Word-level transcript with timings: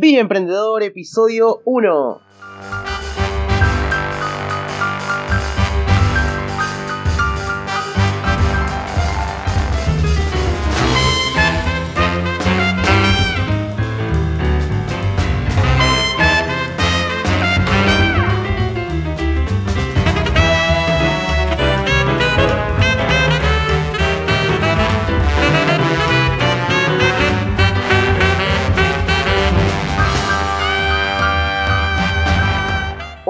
Vida 0.00 0.20
Emprendedor, 0.20 0.82
episodio 0.82 1.60
1. 1.66 2.79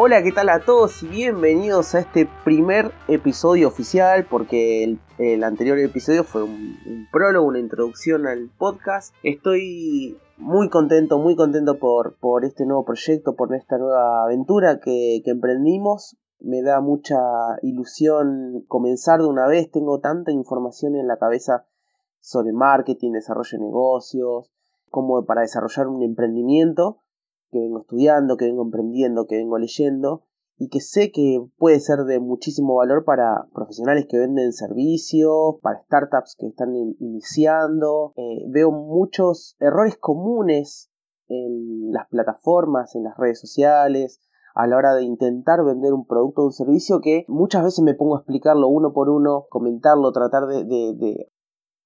Hola, 0.03 0.23
¿qué 0.23 0.33
tal 0.33 0.49
a 0.49 0.61
todos 0.61 1.03
y 1.03 1.09
bienvenidos 1.09 1.95
a 1.95 2.01
este 2.01 2.27
primer 2.43 2.91
episodio 3.07 3.69
oficial? 3.69 4.25
Porque 4.31 4.97
el, 5.19 5.45
anterior 5.45 5.79
episodio 5.79 6.25
fue 6.25 6.43
un, 6.43 7.07
prólogo, 7.13 7.47
una 7.47 7.59
introducción 7.59 8.27
al 8.27 8.49
podcast. 8.57 9.15
Estoy 9.23 10.17
muy 10.39 10.71
contento, 10.71 11.19
muy 11.19 11.37
contento 11.37 11.79
por, 11.79 12.17
por 12.19 12.47
este 12.47 12.65
nuevo 12.65 12.87
proyecto, 12.87 13.37
por 13.37 13.55
esta 13.55 13.77
nueva 13.77 14.25
aventura 14.25 14.81
que, 14.81 15.21
que 15.23 15.33
emprendimos. 15.33 16.17
Me 16.39 16.63
da 16.63 16.81
mucha 16.81 17.19
ilusión 17.61 18.65
comenzar 18.69 19.21
de 19.21 19.27
una 19.27 19.47
vez. 19.49 19.71
Tengo 19.71 20.01
tanta 20.01 20.33
información 20.33 20.97
en 20.97 21.09
la 21.09 21.19
cabeza 21.19 21.67
sobre 22.21 22.55
marketing, 22.55 23.13
desarrollo 23.13 23.59
de 23.59 23.65
negocios, 23.67 24.51
como 24.89 25.27
para 25.27 25.43
desarrollar 25.43 25.89
un 25.89 26.03
emprendimiento 26.03 27.03
que 27.51 27.59
vengo 27.59 27.81
estudiando, 27.81 28.37
que 28.37 28.47
vengo 28.47 28.63
emprendiendo, 28.63 29.27
que 29.27 29.37
vengo 29.37 29.59
leyendo 29.59 30.25
y 30.57 30.69
que 30.69 30.81
sé 30.81 31.11
que 31.11 31.43
puede 31.57 31.81
ser 31.81 32.01
de 32.01 32.21
muchísimo 32.21 32.75
valor 32.75 33.05
para 33.07 33.49
profesionales 33.55 34.07
que 34.07 34.19
venden 34.19 34.53
servicios, 34.53 35.57
para 35.63 35.83
startups 35.85 36.37
que 36.39 36.49
están 36.49 36.75
iniciando. 36.99 38.13
Eh, 38.17 38.45
veo 38.49 38.71
muchos 38.71 39.57
errores 39.59 39.97
comunes 39.97 40.91
en 41.29 41.93
las 41.93 42.09
plataformas, 42.09 42.95
en 42.95 43.05
las 43.05 43.17
redes 43.17 43.41
sociales, 43.41 44.21
a 44.55 44.67
la 44.67 44.77
hora 44.77 44.95
de 44.95 45.05
intentar 45.05 45.65
vender 45.65 45.95
un 45.95 46.07
producto 46.07 46.43
o 46.43 46.47
un 46.47 46.53
servicio 46.53 47.01
que 47.01 47.25
muchas 47.27 47.65
veces 47.65 47.83
me 47.83 47.95
pongo 47.95 48.17
a 48.17 48.19
explicarlo 48.19 48.69
uno 48.69 48.93
por 48.93 49.09
uno, 49.09 49.47
comentarlo, 49.49 50.13
tratar 50.13 50.47
de, 50.47 51.31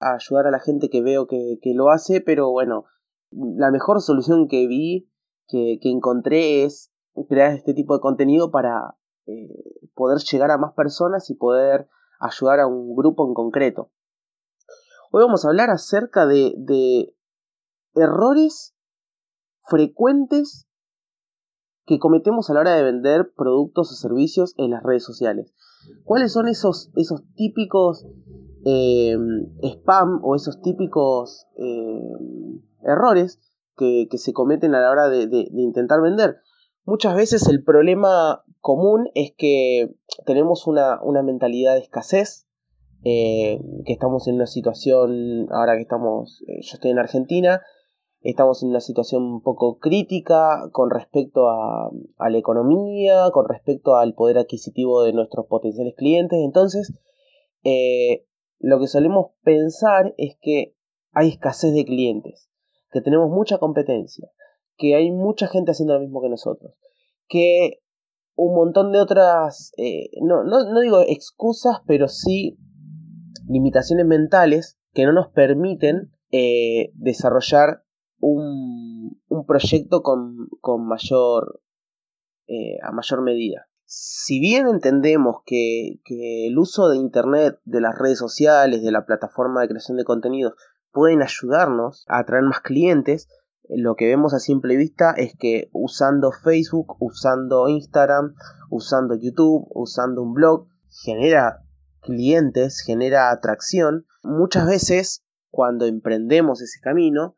ayudar 0.01 0.49
a 0.49 0.51
la 0.51 0.59
gente 0.59 0.89
que 0.91 1.01
veo 1.01 1.29
que, 1.29 1.59
que 1.63 1.75
lo 1.75 1.91
hace, 1.91 2.21
pero 2.21 2.51
bueno, 2.51 2.87
la 3.31 3.71
mejor 3.71 4.01
solución 4.01 4.49
que 4.49 4.67
vi 4.67 5.09
que, 5.49 5.79
encontré 5.83 6.65
es 6.65 6.93
crear 7.29 7.53
este 7.53 7.75
tipo 7.75 7.95
de 7.95 8.01
contenido 8.01 8.51
para 8.51 8.97
eh, 9.27 9.49
poder 9.95 10.19
llegar 10.19 10.51
a 10.51 10.59
más 10.59 10.73
personas 10.75 11.31
y 11.31 11.35
poder 11.35 11.89
ayudar 12.21 12.61
a 12.61 12.67
un 12.67 12.95
grupo 12.97 13.27
en 13.27 13.35
concreto. 13.35 13.91
Hoy 15.11 15.23
vamos 15.23 15.45
a 15.45 15.49
hablar 15.49 15.71
acerca 15.71 16.27
de, 16.27 17.15
errores 17.95 18.75
frecuentes 19.69 20.67
que 21.87 22.01
cometemos 22.01 22.51
a 22.51 22.55
la 22.55 22.61
hora 22.61 22.75
de 22.75 22.83
vender 22.83 23.33
productos 23.37 23.93
o 23.93 23.95
servicios 23.95 24.55
en 24.57 24.73
las 24.73 24.83
redes 24.83 25.05
sociales. 25.05 25.55
¿Cuáles 26.03 26.33
son 26.33 26.49
esos, 26.49 26.91
esos 26.97 27.23
típicos 27.35 28.05
eh, 28.65 29.17
spam 29.63 30.21
o 30.25 30.35
esos 30.35 30.61
típicos 30.63 31.47
eh, 31.57 32.19
errores 32.83 33.39
que, 33.77 34.09
se 34.17 34.33
cometen 34.33 34.75
a 34.75 34.81
la 34.81 34.91
hora 34.91 35.09
de, 35.09 35.49
intentar 35.53 36.01
vender. 36.01 36.39
Muchas 36.85 37.17
veces 37.17 37.49
el 37.49 37.65
problema 37.65 38.45
común 38.61 39.09
es 39.15 39.33
que 39.37 39.95
tenemos 40.27 40.67
una, 40.67 41.01
mentalidad 41.23 41.75
de 41.75 41.81
escasez, 41.81 42.47
eh, 43.05 43.61
que 43.85 43.93
estamos 43.93 44.29
en 44.29 44.37
una 44.37 44.47
situación, 44.47 45.47
ahora 45.51 45.77
que 45.77 45.83
estamos, 45.83 46.43
eh, 46.47 46.61
yo 46.63 46.75
estoy 46.75 46.91
en 46.91 46.99
Argentina, 46.99 47.63
estamos 48.21 48.63
en 48.63 48.71
una 48.71 48.81
situación 48.81 49.23
un 49.23 49.43
poco 49.43 49.79
crítica 49.79 50.69
con 50.73 50.91
respecto 50.91 51.49
a, 51.49 51.91
la 52.19 52.39
economía, 52.39 53.31
con 53.33 53.47
respecto 53.49 53.97
al 53.97 54.15
poder 54.15 54.39
adquisitivo 54.39 55.03
de 55.03 55.13
nuestros 55.13 55.47
potenciales 55.47 55.95
clientes. 55.97 56.39
Entonces, 56.43 56.93
eh, 57.65 58.27
lo 58.59 58.81
que 58.81 58.87
solemos 58.87 59.33
pensar 59.43 60.15
es 60.17 60.37
que 60.41 60.75
hay 61.13 61.29
escasez 61.29 61.75
de 61.75 61.85
clientes 61.85 62.51
que 62.95 63.01
tenemos 63.01 63.29
mucha 63.29 63.59
competencia, 63.59 64.31
que 64.77 64.95
hay 64.95 65.11
mucha 65.11 65.49
gente 65.49 65.73
haciendo 65.73 65.95
lo 65.95 66.01
mismo 66.01 66.23
que 66.23 66.29
nosotros, 66.29 66.75
que 67.27 67.81
un 68.37 68.55
montón 68.55 68.93
de 68.93 69.01
otras, 69.01 69.73
eh, 69.77 70.11
no, 70.23 70.45
no, 70.45 70.81
digo 70.81 71.01
excusas, 71.01 71.79
pero 71.89 72.07
sí 72.07 72.57
limitaciones 73.49 74.07
mentales 74.07 74.79
que 74.93 75.05
no 75.07 75.13
nos 75.13 75.27
permiten 75.33 76.13
eh, 76.31 76.93
desarrollar 76.95 77.83
un, 78.21 79.21
un 79.27 79.45
proyecto 79.45 80.03
con, 80.03 80.49
con 80.61 80.87
mayor, 80.87 81.63
eh, 82.47 82.79
a 82.81 82.93
mayor 82.93 83.23
medida. 83.23 83.67
Si 83.87 84.39
bien 84.39 84.69
entendemos 84.69 85.39
que, 85.45 86.01
que 86.05 86.47
el 86.47 86.59
uso 86.59 86.89
de 86.89 86.99
Internet, 86.99 87.59
de 87.65 87.81
las 87.81 87.99
redes 87.99 88.19
sociales, 88.19 88.85
de 88.85 88.93
la 88.93 89.05
plataforma 89.05 89.63
de 89.63 89.69
creación 89.69 89.97
de 89.97 90.05
contenidos, 90.05 90.55
pueden 90.95 91.21
ayudarnos 91.23 92.07
a 92.09 92.21
atraer 92.21 92.45
más 92.45 92.61
clientes. 92.61 93.29
Lo 93.69 93.97
que 93.97 94.07
vemos 94.07 94.33
a 94.33 94.39
simple 94.39 94.77
vista 94.77 95.13
es 95.17 95.35
que 95.37 95.69
usando 95.73 96.31
Facebook, 96.33 96.97
usando 97.01 97.69
Instagram, 97.69 98.35
usando 98.71 99.15
YouTube, 99.15 99.67
usando 99.75 100.23
un 100.23 100.33
blog, 100.33 100.69
genera 100.89 101.63
clientes, 102.01 102.81
genera 102.81 103.31
atracción. 103.31 104.07
Muchas 104.23 104.67
veces 104.67 105.25
cuando 105.51 105.87
emprendemos 105.87 106.63
ese 106.63 106.81
camino, 106.81 107.37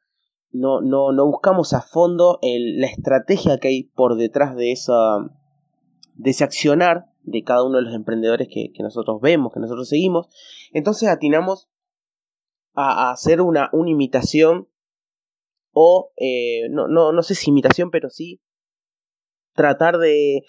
no, 0.53 0.81
no, 0.81 1.13
no 1.13 1.27
buscamos 1.27 1.73
a 1.73 1.81
fondo 1.83 2.39
la 2.43 2.87
estrategia 2.87 3.59
que 3.59 3.69
hay 3.69 3.85
por 3.85 4.17
detrás 4.17 4.57
de, 4.57 4.73
esa, 4.73 4.93
de 6.15 6.31
ese 6.31 6.45
accionar 6.45 7.07
de 7.23 7.43
cada 7.43 7.65
uno 7.65 7.79
de 7.79 7.85
los 7.85 7.95
emprendedores 7.95 8.49
que, 8.49 8.73
que 8.73 8.83
nosotros 8.83 9.21
vemos, 9.21 9.53
que 9.53 9.61
nosotros 9.61 9.89
seguimos. 9.89 10.29
Entonces 10.73 11.09
atinamos 11.09 11.69
a, 12.77 13.11
hacer 13.11 13.41
una, 13.41 13.71
una, 13.73 13.91
imitación 13.91 14.69
o 15.73 16.13
eh, 16.17 16.69
no, 16.71 16.87
no, 16.89 17.13
no 17.13 17.23
sé 17.23 17.35
si 17.35 17.51
imitación, 17.51 17.91
pero 17.91 18.11
sí 18.11 18.41
tratar 19.57 19.99
de 19.99 20.43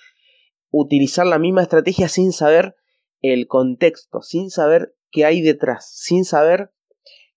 utilizar 0.69 1.25
la 1.25 1.39
misma 1.39 1.63
estrategia 1.63 2.07
sin 2.09 2.31
saber 2.31 2.75
el 3.21 3.47
contexto, 3.47 4.21
sin 4.21 4.51
saber 4.51 4.95
qué 5.09 5.25
hay 5.25 5.41
detrás, 5.41 5.89
sin 5.91 6.25
saber 6.25 6.71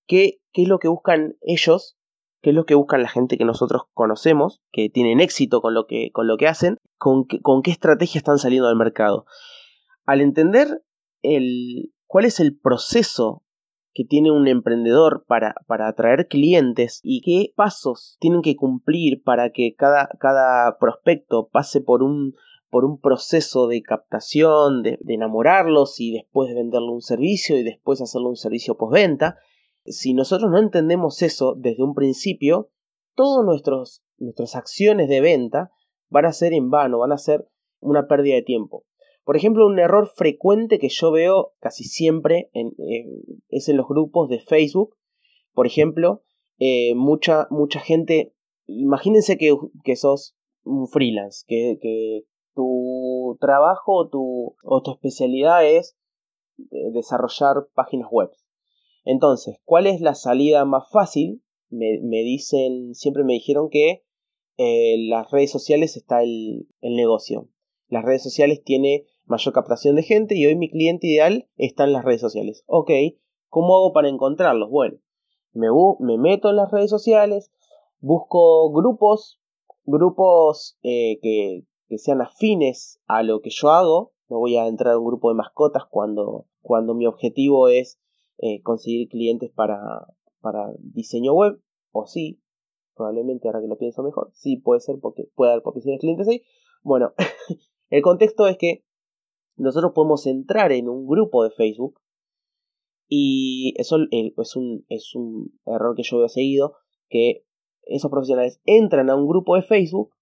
qué, 0.06 0.41
qué 0.53 0.62
es 0.62 0.69
lo 0.69 0.79
que 0.79 0.89
buscan 0.89 1.37
ellos, 1.41 1.97
qué 2.43 2.50
es 2.50 2.56
lo 2.56 2.67
que 2.67 2.75
buscan 2.75 3.03
la 3.03 3.09
gente 3.09 3.39
que 3.39 3.45
nosotros 3.45 3.83
conocemos, 3.95 4.61
que 4.73 4.91
tienen 4.91 5.21
éxito 5.21 5.62
con 5.62 5.73
lo 5.73 5.87
que, 5.87 6.11
con 6.12 6.27
lo 6.27 6.37
que 6.37 6.49
hacen, 6.49 6.77
con, 6.99 7.25
con 7.25 7.62
qué 7.62 7.71
estrategia 7.71 8.19
están 8.19 8.39
saliendo 8.39 8.69
al 8.69 8.77
mercado. 8.77 9.25
Al 10.05 10.21
entender 10.21 10.83
el, 11.23 11.93
cuál 12.06 12.25
es 12.25 12.41
el 12.41 12.59
proceso 12.59 13.45
que 13.93 14.05
tiene 14.05 14.31
un 14.31 14.47
emprendedor 14.47 15.25
para, 15.27 15.55
para 15.67 15.89
atraer 15.89 16.28
clientes 16.28 17.01
y 17.03 17.23
qué 17.23 17.53
pasos 17.56 18.17
tienen 18.21 18.43
que 18.43 18.56
cumplir 18.56 19.23
para 19.23 19.51
que 19.51 19.75
cada, 19.75 20.09
cada 20.21 20.78
prospecto 20.78 21.49
pase 21.49 21.81
por 21.81 22.03
un, 22.03 22.34
por 22.71 22.84
un 22.84 23.00
proceso 23.00 23.67
de 23.67 23.83
captación, 23.83 24.83
de, 24.83 24.99
enamorarlos 25.09 26.00
y 26.00 26.12
después 26.12 26.49
de 26.49 26.55
venderle 26.55 26.91
un 26.91 27.03
servicio 27.03 27.56
y 27.56 27.65
después 27.65 28.00
hacerle 28.00 28.29
un 28.29 28.37
servicio 28.37 28.77
postventa. 28.77 29.39
Si 29.84 30.15
nosotros 30.15 30.50
no 30.50 30.59
entendemos 30.59 31.21
eso 31.23 31.55
desde 31.56 31.83
un 31.83 31.95
principio, 31.95 32.71
todas 33.15 33.45
nuestras 33.45 34.56
acciones 34.56 35.09
de 35.09 35.21
venta 35.21 35.73
van 36.11 36.26
a 36.26 36.32
ser 36.32 36.53
en 36.53 36.70
vano, 36.70 36.99
van 36.99 37.12
a 37.12 37.19
ser 37.19 37.49
una 37.81 38.06
pérdida 38.06 38.37
de 38.37 38.43
tiempo. 38.43 38.85
Por 39.25 39.37
ejemplo, 39.37 39.67
un 39.67 39.78
error 39.78 40.11
frecuente 40.14 40.78
que 40.78 40.88
yo 40.88 41.11
veo 41.12 41.52
casi 41.61 41.84
siempre 41.84 42.50
es 43.49 43.69
en 43.69 43.76
los 43.76 43.87
grupos 43.87 44.28
de 44.28 44.40
Facebook. 44.40 44.96
Por 45.52 45.67
ejemplo, 45.67 46.22
eh, 46.58 46.94
mucha, 46.94 47.46
mucha 47.50 47.81
gente, 47.81 48.34
imagínense 48.67 49.38
que, 49.38 49.96
sos 49.96 50.37
un 50.62 50.88
freelance, 50.88 51.44
que, 51.46 52.25
tu 52.55 53.38
trabajo 53.40 53.94
o 53.94 54.08
tu, 54.08 54.56
tu 54.84 54.90
especialidad 54.90 55.64
es 55.64 55.96
eh, 56.58 56.90
desarrollar 56.93 57.69
páginas 57.75 58.08
web. 58.11 58.31
Entonces, 59.05 59.58
¿cuál 59.64 59.87
es 59.87 60.00
la 60.00 60.14
salida 60.14 60.64
más 60.64 60.90
fácil? 60.90 61.43
Me, 61.69 62.00
me 62.02 62.23
dicen, 62.23 62.94
siempre 62.94 63.23
me 63.25 63.34
dijeron 63.34 63.69
que 63.70 64.02
en 64.56 65.08
las 65.08 65.31
redes 65.31 65.50
sociales 65.50 65.96
está 65.96 66.23
el, 66.23 66.69
el 66.81 66.96
negocio. 66.96 67.49
Las 67.90 68.04
redes 68.04 68.22
sociales 68.22 68.62
tiene 68.64 69.04
mayor 69.26 69.52
captación 69.52 69.96
de 69.96 70.02
gente 70.02 70.37
y 70.37 70.46
hoy 70.46 70.56
mi 70.56 70.70
cliente 70.70 71.06
ideal 71.06 71.48
está 71.56 71.84
en 71.84 71.92
las 71.92 72.04
redes 72.04 72.22
sociales. 72.22 72.64
Ok, 72.66 72.90
¿cómo 73.48 73.76
hago 73.76 73.92
para 73.92 74.08
encontrarlos? 74.08 74.70
Bueno, 74.70 74.96
me, 75.52 75.69
me 75.98 76.16
meto 76.16 76.48
en 76.48 76.56
las 76.56 76.70
redes 76.70 76.88
sociales, 76.88 77.52
busco 78.00 78.72
grupos 78.72 79.40
grupos 79.84 80.78
eh, 80.82 81.19
que, 81.20 81.64
que 81.88 81.98
sean 81.98 82.22
afines 82.22 83.00
a 83.06 83.22
lo 83.22 83.40
que 83.40 83.50
yo 83.50 83.70
hago. 83.70 84.12
No 84.28 84.38
voy 84.38 84.56
a 84.56 84.66
entrar 84.66 84.94
a 84.94 84.98
un 84.98 85.06
grupo 85.06 85.28
de 85.28 85.34
mascotas 85.34 85.84
cuando, 85.90 86.46
cuando 86.62 86.94
mi 86.94 87.06
objetivo 87.06 87.69
es 87.69 88.00
eh, 88.38 88.62
conseguir 88.62 89.08
clientes 89.08 89.50
para, 89.50 90.06
para 90.40 90.72
diseño 90.78 91.34
web. 91.34 91.60
O 91.92 92.06
sí, 92.06 92.40
probablemente 92.94 93.48
ahora 93.48 93.60
que 93.60 93.66
lo 93.66 93.76
pienso 93.76 94.02
mejor, 94.02 94.31
sí 94.32 94.56
puede 94.56 94.81
ser 94.81 95.00
porque 95.00 95.28
puede 95.34 95.52
haber 95.52 95.62
potenciales 95.62 96.00
clientes 96.00 96.28
ahí. 96.28 96.42
Bueno, 96.82 97.12
el 97.90 98.02
contexto 98.02 98.46
es 98.46 98.56
que 98.56 98.84
nosotros 99.56 99.92
podemos 99.94 100.26
entrar 100.26 100.72
en 100.72 100.88
un 100.88 101.06
grupo 101.06 101.44
de 101.44 101.50
Facebook 101.50 102.00
y 103.08 103.75
eso 103.76 103.98
es 104.10 104.56
un, 104.56 104.87
es 104.88 105.14
un 105.14 105.58
error 105.66 105.96
que 105.96 106.04
yo 106.04 106.19
veo 106.19 106.28
seguido, 106.28 106.76
que 107.08 107.44
esos 107.82 108.10
profesionales 108.10 108.60
entran 108.64 109.10
a 109.10 109.16
un 109.16 109.26
grupo 109.26 109.56
de 109.56 109.62
Facebook 109.62 110.14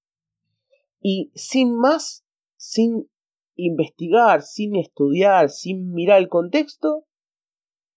y 1.00 1.30
sin 1.34 1.76
más, 1.76 2.26
sin 2.56 3.08
investigar, 3.54 4.42
sin 4.42 4.74
estudiar, 4.76 5.50
sin 5.50 5.92
mirar 5.92 6.18
el 6.18 6.28
contexto, 6.28 7.04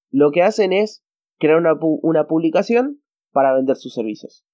lo 0.10 0.32
que 0.32 0.44
hacen 0.44 0.74
es 0.74 1.04
crear 1.40 1.58
una, 1.58 1.74
una 1.80 2.28
publicación 2.28 3.02
para 3.32 3.56
vender 3.56 3.78
sus 3.78 3.94
servicios. 3.94 4.46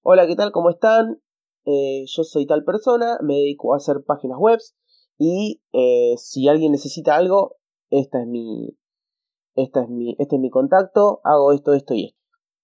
Hola, 0.00 0.26
¿qué 0.26 0.34
tal? 0.34 0.50
¿Cómo 0.50 0.70
están? 0.70 1.21
Eh, 1.64 2.04
yo 2.06 2.24
soy 2.24 2.46
tal 2.46 2.64
persona, 2.64 3.18
me 3.22 3.34
dedico 3.34 3.72
a 3.72 3.76
hacer 3.76 4.02
páginas 4.04 4.38
web 4.38 4.58
y 5.18 5.62
eh, 5.72 6.14
si 6.18 6.48
alguien 6.48 6.72
necesita 6.72 7.16
algo, 7.16 7.56
esta 7.90 8.20
es 8.20 8.26
mi, 8.26 8.76
esta 9.54 9.82
es 9.82 9.88
mi, 9.88 10.16
este 10.18 10.36
es 10.36 10.40
mi 10.40 10.50
contacto, 10.50 11.20
hago 11.24 11.52
esto, 11.52 11.74
esto 11.74 11.94
y 11.94 12.06
esto. 12.06 12.18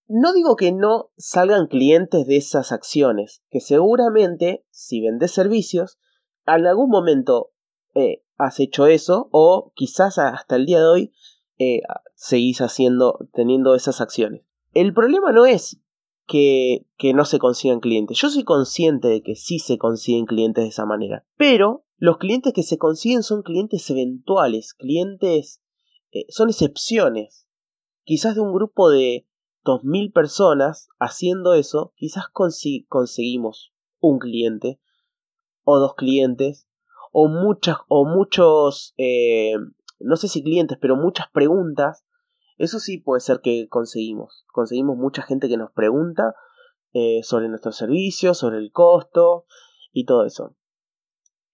No 0.08 0.32
digo 0.32 0.56
que 0.56 0.72
no 0.72 1.10
salgan 1.16 1.66
clientes 1.66 2.26
de 2.26 2.36
esas 2.36 2.72
acciones, 2.72 3.42
que 3.50 3.60
seguramente 3.60 4.64
si 4.70 5.00
vendes 5.00 5.32
servicios, 5.32 5.98
en 6.46 6.66
algún 6.66 6.88
momento 6.88 7.50
eh, 7.94 8.24
has 8.36 8.58
hecho 8.58 8.86
eso 8.86 9.28
o 9.32 9.72
quizás 9.74 10.18
hasta 10.18 10.56
el 10.56 10.66
día 10.66 10.78
de 10.80 10.86
hoy 10.86 11.12
seguís 12.14 12.60
haciendo, 12.60 13.18
teniendo 13.32 13.74
esas 13.74 14.00
acciones. 14.00 14.42
El 14.74 14.94
problema 14.94 15.32
no 15.32 15.44
es 15.44 15.80
que, 16.28 16.86
no 17.14 17.24
se 17.24 17.38
consigan 17.38 17.80
clientes. 17.80 18.18
Yo 18.18 18.30
soy 18.30 18.44
consciente 18.44 19.08
de 19.08 19.22
que 19.22 19.34
sí 19.34 19.58
se 19.58 19.78
consiguen 19.78 20.26
clientes 20.26 20.62
de 20.62 20.68
esa 20.68 20.86
manera. 20.86 21.24
Pero 21.36 21.84
los 21.96 22.18
clientes 22.18 22.52
que 22.52 22.62
se 22.62 22.78
consiguen 22.78 23.22
son 23.22 23.42
clientes 23.42 23.88
eventuales, 23.90 24.74
clientes... 24.74 25.62
Eh, 26.12 26.26
son 26.28 26.48
excepciones. 26.48 27.46
Quizás 28.04 28.34
de 28.34 28.40
un 28.40 28.52
grupo 28.52 28.90
de 28.90 29.26
2.000 29.64 30.12
personas 30.12 30.88
haciendo 30.98 31.54
eso, 31.54 31.92
quizás 31.96 32.24
conseguimos 32.28 33.72
un 34.00 34.18
cliente 34.18 34.80
o 35.64 35.78
dos 35.78 35.94
clientes 35.94 36.68
o 37.12 37.28
muchas 37.28 37.78
o 37.88 38.06
muchos 38.06 38.94
eh, 38.96 39.52
no 39.98 40.16
sé 40.16 40.28
si 40.28 40.42
clientes 40.42 40.78
pero 40.80 40.96
muchas 40.96 41.28
preguntas 41.30 42.04
eso 42.58 42.78
sí 42.78 42.98
puede 42.98 43.20
ser 43.20 43.40
que 43.40 43.68
conseguimos 43.68 44.44
conseguimos 44.52 44.96
mucha 44.96 45.22
gente 45.22 45.48
que 45.48 45.56
nos 45.56 45.72
pregunta 45.72 46.34
eh, 46.92 47.22
sobre 47.22 47.48
nuestros 47.48 47.76
servicios 47.76 48.38
sobre 48.38 48.58
el 48.58 48.70
costo 48.70 49.46
y 49.92 50.04
todo 50.04 50.24
eso 50.24 50.54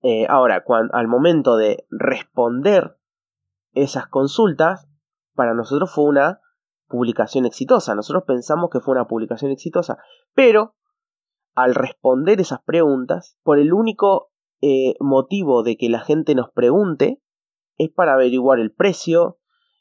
eh, 0.03 0.27
ahora 0.29 0.65
cuando, 0.65 0.95
al 0.95 1.09
momento 1.09 1.57
de 1.57 1.87
responder 1.91 2.97
esas 3.73 4.07
consultas 4.07 4.89
para 5.35 5.55
nosotros 5.55 5.93
fue 5.93 6.05
una 6.05 6.41
publicación 6.89 7.47
exitosa. 7.47 7.95
Nosotros 7.95 8.25
pensamos 8.27 8.71
que 8.71 8.81
fue 8.81 8.93
una 8.93 9.07
publicación 9.07 9.51
exitosa, 9.51 9.99
pero 10.35 10.77
al 11.55 11.75
responder 11.75 12.41
esas 12.41 12.63
preguntas, 12.63 13.39
por 13.43 13.59
el 13.59 13.73
único 13.73 14.31
eh, 14.61 14.95
motivo 15.01 15.63
de 15.63 15.77
que 15.77 15.89
la 15.89 16.01
gente 16.01 16.35
nos 16.35 16.51
pregunte, 16.51 17.21
es 17.79 17.91
para 17.91 18.15
averiguar 18.15 18.61
el 18.61 18.73
precio, 18.73 19.39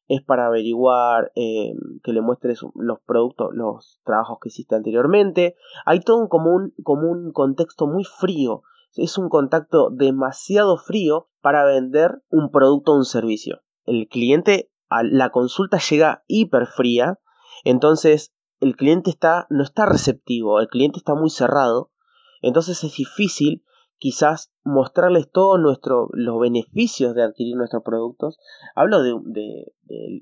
es 0.08 0.22
para 0.22 0.48
averiguar 0.48 1.32
eh, 1.36 1.74
que 2.04 2.14
le 2.14 2.22
muestres 2.22 2.62
los 2.76 3.00
productos, 3.06 3.50
los 3.54 4.00
trabajos 4.04 4.38
que 4.42 4.50
hiciste 4.50 4.76
anteriormente. 4.76 5.56
Hay 5.86 6.02
todo 6.02 6.18
un, 6.18 6.28
como, 6.28 6.54
un, 6.54 6.74
como 6.84 7.10
un 7.10 7.32
contexto 7.32 7.88
muy 7.88 8.04
frío. 8.04 8.64
Es 8.96 9.18
un 9.18 9.30
contacto 9.30 9.90
demasiado 9.90 10.78
frío 10.78 11.30
para 11.42 11.66
vender 11.66 12.22
un 12.30 12.52
producto 12.52 12.94
o 12.94 12.98
un 12.98 13.06
servicio. 13.06 13.62
El 13.86 14.08
cliente 14.08 14.70
la 15.02 15.32
consulta 15.32 15.80
llega 15.80 16.24
hiper 16.28 16.68
fría, 16.68 17.20
entonces 17.64 18.34
el 18.60 18.76
cliente 18.76 19.10
está, 19.10 19.48
no 19.50 19.64
está 19.64 19.86
receptivo, 19.86 20.60
el 20.60 20.68
cliente 20.68 21.00
está 21.00 21.16
muy 21.16 21.30
cerrado, 21.30 21.92
entonces 22.42 22.84
es 22.84 22.96
difícil 22.96 23.64
quizás 24.04 24.52
mostrarles 24.66 25.32
todos 25.32 25.58
los 25.58 26.40
beneficios 26.42 27.16
de 27.16 27.24
adquirir 27.24 27.56
nuestros 27.56 27.84
productos. 27.84 28.38
Hablo 28.76 29.02
de, 29.02 29.72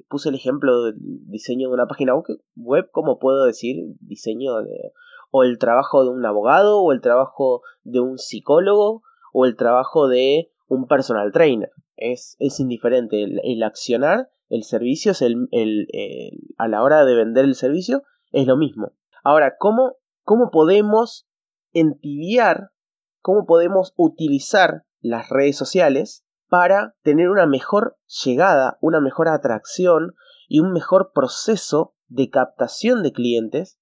puse 0.08 0.30
el 0.30 0.36
ejemplo 0.36 0.84
del 0.84 0.98
diseño 1.00 1.70
de 1.70 1.74
una 1.74 1.88
página 1.88 2.14
web, 2.56 2.92
como 2.92 3.18
puedo 3.18 3.44
decir, 3.44 3.78
diseño 4.00 4.62
de, 4.62 4.94
o 5.32 5.42
el 5.42 5.58
trabajo 5.58 6.04
de 6.04 6.12
un 6.12 6.24
abogado, 6.24 6.80
o 6.80 6.92
el 6.92 7.02
trabajo 7.02 7.64
de 7.82 8.02
un 8.02 8.20
psicólogo, 8.20 9.02
o 9.34 9.46
el 9.48 9.56
trabajo 9.56 10.08
de 10.08 10.52
un 10.68 10.86
personal 10.86 11.32
trainer. 11.32 11.72
Es, 11.96 12.36
es 12.38 12.60
indiferente, 12.60 13.24
el 13.24 13.64
accionar 13.64 14.30
el 14.50 14.62
servicio 14.62 15.14
es 15.14 15.24
el, 15.24 15.88
a 16.60 16.68
la 16.68 16.84
hora 16.84 17.04
de 17.04 17.16
vender 17.16 17.46
el 17.46 17.56
servicio 17.56 18.04
es 18.32 18.46
lo 18.46 18.58
mismo. 18.58 18.94
Ahora, 19.24 19.56
¿cómo, 19.58 19.96
cómo 20.22 20.52
podemos 20.52 21.28
entibiar, 21.74 22.70
cómo 23.22 23.46
podemos 23.46 23.94
utilizar 23.96 24.84
las 25.00 25.30
redes 25.30 25.58
sociales 25.58 26.26
para 26.50 26.96
tener 27.04 27.30
una 27.30 27.46
mejor 27.46 27.98
llegada, 28.26 28.78
una 28.82 29.00
mejor 29.00 29.30
atracción 29.30 30.16
y 30.48 30.60
un 30.60 30.74
mejor 30.74 31.12
proceso 31.14 31.96
de 32.08 32.30
captación 32.30 33.04
de 33.04 33.14
clientes 33.14 33.80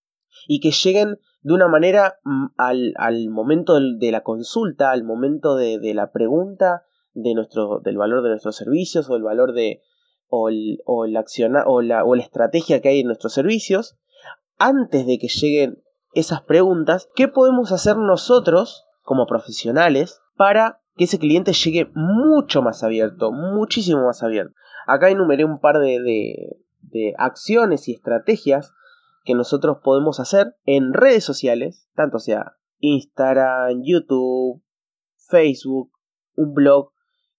y 0.47 0.59
que 0.59 0.71
lleguen 0.71 1.17
de 1.41 1.53
una 1.53 1.67
manera 1.67 2.19
mm, 2.23 2.47
al, 2.57 3.29
momento 3.29 3.79
de 3.79 4.11
la 4.11 4.21
consulta, 4.21 4.91
al 4.91 5.03
momento 5.03 5.55
de, 5.55 5.79
de 5.79 5.93
la 5.93 6.11
pregunta 6.11 6.83
de 7.13 7.33
nuestro, 7.33 7.79
del 7.79 7.97
valor 7.97 8.21
de 8.21 8.29
nuestros 8.29 8.55
servicios 8.55 9.09
o 9.09 9.15
el 9.15 9.23
valor 9.23 9.53
de, 9.53 9.81
o, 10.27 10.49
la 10.49 11.25
o, 11.65 11.81
la, 11.81 12.05
o 12.05 12.15
la 12.15 12.21
estrategia 12.21 12.81
que 12.81 12.89
hay 12.89 12.99
en 12.99 13.07
nuestros 13.07 13.33
servicios, 13.33 13.97
antes 14.57 15.07
de 15.07 15.17
que 15.17 15.27
lleguen 15.27 15.81
esas 16.13 16.41
preguntas, 16.41 17.09
¿qué 17.15 17.27
podemos 17.27 17.71
hacer 17.71 17.97
nosotros 17.97 18.85
como 19.09 19.25
profesionales 19.25 20.21
para 20.37 20.83
que 20.95 21.05
ese 21.05 21.17
cliente 21.17 21.53
llegue 21.53 21.89
mucho 21.95 22.61
más 22.61 22.83
abierto, 22.83 23.31
muchísimo 23.31 24.05
más 24.05 24.21
abierto? 24.21 24.53
Acá 24.85 25.09
enumeré 25.09 25.45
un 25.45 25.57
par 25.57 25.79
de, 25.79 25.97
de, 26.81 27.15
acciones 27.17 27.87
y 27.87 27.93
estrategias 27.93 28.71
que 29.23 29.33
nosotros 29.33 29.79
podemos 29.83 30.19
hacer 30.19 30.55
en 30.63 30.93
redes 30.93 31.23
sociales, 31.23 31.89
tanto 31.95 32.19
sea 32.19 32.57
Instagram, 32.81 33.81
YouTube, 33.83 34.61
Facebook, 35.27 35.89
un 36.35 36.53
blog, 36.53 36.91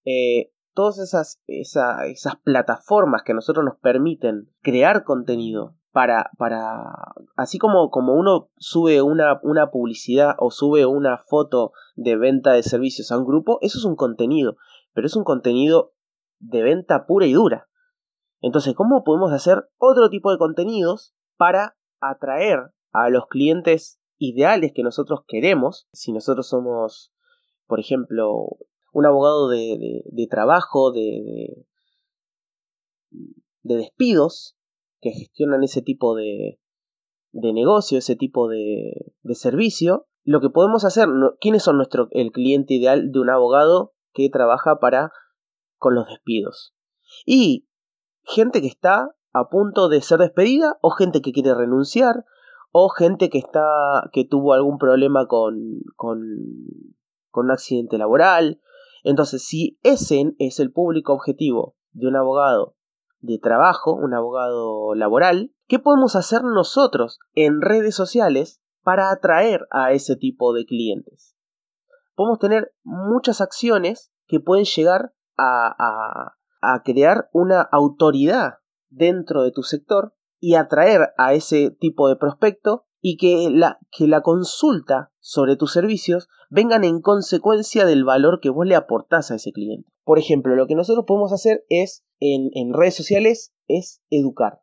eh, 0.05 0.51
todas 0.75 0.99
esas, 0.99 1.41
esas 1.47 2.35
plataformas 2.43 3.23
que 3.23 3.31
a 3.31 3.37
nosotros 3.37 3.65
nos 3.65 3.79
permiten 3.79 4.51
crear 4.61 5.05
contenido 5.05 5.77
para, 5.93 6.31
para 6.39 7.15
así 7.37 7.59
como, 7.59 7.91
como 7.91 8.15
uno 8.15 8.51
sube 8.57 9.03
una, 9.03 9.41
una 9.43 9.71
publicidad 9.71 10.35
o 10.39 10.51
sube 10.51 10.87
una 10.87 11.19
foto 11.19 11.73
de 11.97 12.17
venta 12.17 12.53
de 12.53 12.63
servicios 12.63 13.11
a 13.11 13.19
un 13.19 13.27
grupo, 13.27 13.59
eso 13.61 13.79
es 13.79 13.85
un 13.85 13.97
contenido, 13.97 14.57
pero 14.93 15.07
es 15.07 15.17
un 15.17 15.25
contenido 15.25 15.93
de 16.39 16.63
venta 16.63 17.07
pura 17.07 17.27
y 17.27 17.33
dura. 17.33 17.69
Entonces, 18.41 18.75
¿cómo 18.75 19.05
podemos 19.05 19.33
hacer 19.33 19.69
otro 19.79 20.09
tipo 20.09 20.31
de 20.31 20.39
contenidos 20.39 21.15
para 21.37 21.77
atraer 22.01 22.71
a 22.93 23.11
los 23.11 23.27
clientes 23.27 24.01
ideales 24.19 24.73
que 24.75 24.83
nosotros 24.83 25.21
queremos? 25.27 25.89
Si 25.93 26.13
nosotros 26.13 26.49
somos, 26.49 27.13
por 27.67 27.81
ejemplo, 27.81 28.57
un 28.93 29.07
abogado 29.07 29.49
de, 29.49 30.03
de, 30.07 30.27
trabajo, 30.27 30.91
de, 30.93 31.67
de, 33.11 33.77
despidos, 33.77 34.57
que 35.01 35.11
gestionan 35.11 35.63
ese 35.63 35.83
tipo 35.83 36.15
de, 36.15 36.61
de 37.33 37.53
negocio, 37.53 37.99
ese 37.99 38.17
tipo 38.17 38.49
de, 38.49 39.15
de 39.23 39.35
servicio, 39.35 40.07
lo 40.23 40.41
que 40.41 40.51
podemos 40.51 40.85
hacer, 40.85 41.09
¿quiénes 41.41 41.63
son 41.63 41.77
nuestro, 41.77 42.09
el 42.11 42.31
cliente 42.31 42.75
ideal 42.75 43.11
de 43.11 43.21
un 43.21 43.31
abogado 43.31 43.95
que 44.13 44.29
trabaja 44.29 44.79
para 44.81 45.13
con 45.77 45.95
los 45.95 46.07
despidos? 46.07 46.75
Y 47.25 47.67
gente 48.23 48.61
que 48.61 48.69
está 48.69 49.15
a 49.33 49.49
punto 49.49 49.89
de 49.89 50.01
ser 50.03 50.19
despedida 50.19 50.79
o 50.83 50.91
gente 50.91 51.23
que 51.23 51.33
quiere 51.33 51.55
renunciar 51.55 52.25
o 52.73 52.89
gente 52.89 53.31
que 53.31 53.39
está 53.39 54.11
que 54.13 54.25
tuvo 54.25 54.53
algún 54.53 54.79
problema 54.79 55.27
con 55.27 55.81
con, 55.97 56.21
con 57.31 57.47
un 57.47 57.51
accidente 57.53 57.99
laboral 57.99 58.61
entonces, 59.03 59.47
si 59.47 59.79
ese 59.83 60.35
es 60.39 60.61
el 60.61 60.73
público 60.73 61.13
objetivo 61.13 61.77
de 61.93 62.09
un 62.09 62.17
abogado 62.17 62.77
de 63.21 63.39
trabajo, 63.39 63.95
un 63.95 64.15
abogado 64.15 64.95
laboral, 64.95 65.53
¿qué 65.67 65.79
podemos 65.79 66.17
hacer 66.17 66.43
nosotros 66.43 67.19
en 67.35 67.61
redes 67.61 67.95
sociales 67.95 68.61
para 68.83 69.11
atraer 69.11 69.67
a 69.71 69.93
ese 69.93 70.17
tipo 70.17 70.53
de 70.53 70.65
clientes. 70.65 71.37
Podemos 72.15 72.39
tener 72.39 72.73
muchas 72.83 73.41
acciones 73.41 74.13
que 74.27 74.41
pueden 74.41 74.65
llegar 74.65 75.13
a, 75.37 76.37
crear 76.85 77.31
una 77.33 77.63
autoridad 77.63 78.59
dentro 78.91 79.43
de 79.43 79.51
tu 79.51 79.63
sector 79.63 80.15
y 80.39 80.57
atraer 80.57 81.15
a 81.17 81.33
ese 81.33 81.71
tipo 81.71 82.09
de 82.09 82.17
prospecto 82.17 82.85
y 83.01 83.17
que 83.17 83.49
la, 83.51 83.79
que 83.91 84.07
la 84.07 84.21
consulta 84.21 85.11
sobre 85.21 85.57
tus 85.57 85.73
servicios 85.73 86.29
vengan 86.51 86.85
en 86.85 87.01
consecuencia 87.01 87.87
del 87.87 88.05
valor 88.05 88.41
que 88.41 88.51
vos 88.51 88.67
le 88.67 88.77
aportás 88.77 89.31
a 89.31 89.37
ese 89.37 89.53
cliente. 89.53 89.91
Por 90.11 90.19
ejemplo, 90.19 90.57
lo 90.57 90.67
que 90.67 90.75
nosotros 90.75 91.05
podemos 91.07 91.33
hacer 91.33 91.65
es 91.69 92.05
en, 92.19 92.75
redes 92.75 92.97
sociales 92.97 93.55
es 93.69 94.03
educar. 94.11 94.61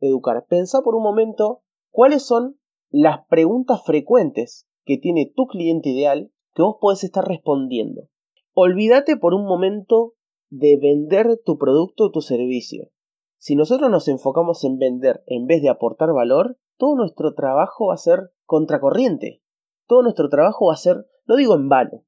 Educar. 0.00 0.46
Pensá 0.48 0.80
por 0.80 0.94
un 0.94 1.02
momento 1.02 1.60
cuáles 1.90 2.22
son 2.22 2.58
las 2.88 3.26
preguntas 3.28 3.82
frecuentes 3.84 4.66
que 4.86 4.96
tiene 4.96 5.30
tu 5.36 5.46
cliente 5.46 5.90
ideal 5.90 6.32
que 6.54 6.62
vos 6.62 6.76
podés 6.80 7.04
estar 7.04 7.22
respondiendo. 7.22 8.08
Olvídate 8.54 9.18
por 9.18 9.34
un 9.34 9.44
momento 9.44 10.14
de 10.48 10.78
vender 10.78 11.38
tu 11.44 11.58
producto 11.58 12.04
o 12.04 12.10
tu 12.10 12.22
servicio. 12.22 12.88
Si 13.36 13.56
nosotros 13.56 13.90
nos 13.90 14.08
enfocamos 14.08 14.64
en 14.64 14.78
vender 14.78 15.22
en 15.26 15.46
vez 15.46 15.60
de 15.60 15.68
aportar 15.68 16.14
valor, 16.14 16.56
todo 16.78 16.96
nuestro 16.96 17.34
trabajo 17.34 17.88
va 17.88 17.94
a 17.94 17.98
ser 17.98 18.30
contracorriente. 18.46 19.42
Todo 19.86 20.02
nuestro 20.02 20.30
trabajo 20.30 20.68
va 20.68 20.72
a 20.72 20.78
ser, 20.78 21.04
no 21.26 21.36
digo 21.36 21.56
en 21.56 21.68
vano, 21.68 22.04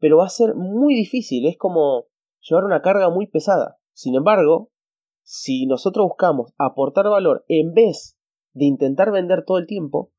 pero 0.00 0.18
va 0.18 0.26
a 0.26 0.30
ser 0.30 0.54
muy 0.54 0.94
difícil, 0.94 1.46
es 1.46 1.56
como 1.56 2.09
llevar 2.40 2.64
una 2.64 2.82
carga 2.82 3.10
muy 3.10 3.26
pesada. 3.26 3.78
Sin 3.92 4.14
embargo, 4.14 4.70
si 5.22 5.66
nosotros 5.66 6.06
buscamos 6.06 6.52
aportar 6.58 7.08
valor 7.08 7.44
en 7.48 7.72
vez 7.72 8.18
de 8.52 8.64
intentar 8.64 9.12
vender 9.12 9.44
todo 9.44 9.58
el 9.58 9.66
tiempo, 9.66 10.12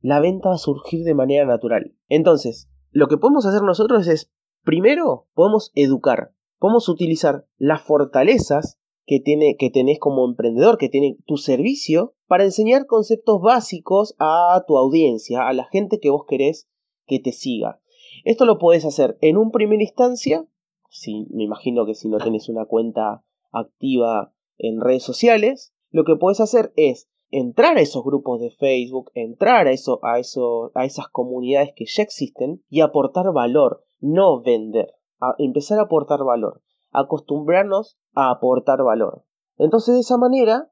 la 0.00 0.20
venta 0.20 0.48
va 0.50 0.54
a 0.54 0.58
surgir 0.58 1.04
de 1.04 1.14
manera 1.14 1.44
natural. 1.44 1.94
Entonces, 2.08 2.70
lo 2.90 3.08
que 3.08 3.18
podemos 3.18 3.46
hacer 3.46 3.62
nosotros 3.62 4.06
es, 4.08 4.32
primero, 4.64 5.28
podemos 5.34 5.70
educar, 5.74 6.32
podemos 6.58 6.88
utilizar 6.88 7.46
las 7.58 7.82
fortalezas 7.82 8.78
que, 9.04 9.20
tiene, 9.20 9.56
que 9.58 9.70
tenés 9.70 9.98
como 9.98 10.24
emprendedor, 10.24 10.78
que 10.78 10.88
tiene 10.88 11.18
tu 11.26 11.36
servicio, 11.36 12.14
para 12.26 12.44
enseñar 12.44 12.86
conceptos 12.86 13.40
básicos 13.40 14.14
a 14.18 14.62
tu 14.66 14.78
audiencia, 14.78 15.48
a 15.48 15.52
la 15.52 15.64
gente 15.64 15.98
que 16.00 16.10
vos 16.10 16.24
querés 16.28 16.68
que 17.06 17.18
te 17.18 17.32
siga. 17.32 17.80
Esto 18.24 18.44
lo 18.44 18.58
podés 18.58 18.84
hacer 18.84 19.18
en 19.20 19.36
un 19.36 19.50
primera 19.50 19.82
instancia, 19.82 20.46
si, 20.90 21.26
me 21.30 21.44
imagino 21.44 21.86
que 21.86 21.94
si 21.94 22.08
no 22.08 22.18
tenés 22.18 22.48
una 22.48 22.66
cuenta 22.66 23.24
activa 23.50 24.32
en 24.58 24.80
redes 24.80 25.02
sociales, 25.02 25.72
lo 25.90 26.04
que 26.04 26.16
podés 26.16 26.40
hacer 26.40 26.72
es 26.76 27.08
entrar 27.30 27.78
a 27.78 27.80
esos 27.80 28.04
grupos 28.04 28.40
de 28.40 28.50
Facebook, 28.50 29.10
entrar 29.14 29.66
a, 29.66 29.72
eso, 29.72 30.00
a, 30.02 30.18
eso, 30.18 30.70
a 30.74 30.84
esas 30.84 31.08
comunidades 31.08 31.72
que 31.74 31.86
ya 31.86 32.02
existen 32.02 32.62
y 32.68 32.82
aportar 32.82 33.32
valor, 33.32 33.84
no 34.00 34.42
vender, 34.42 34.92
empezar 35.38 35.78
a 35.78 35.82
aportar 35.82 36.24
valor 36.24 36.62
acostumbrarnos 36.92 37.98
a 38.14 38.30
aportar 38.30 38.82
valor. 38.82 39.24
Entonces 39.56 39.94
de 39.94 40.00
esa 40.00 40.16
manera 40.16 40.70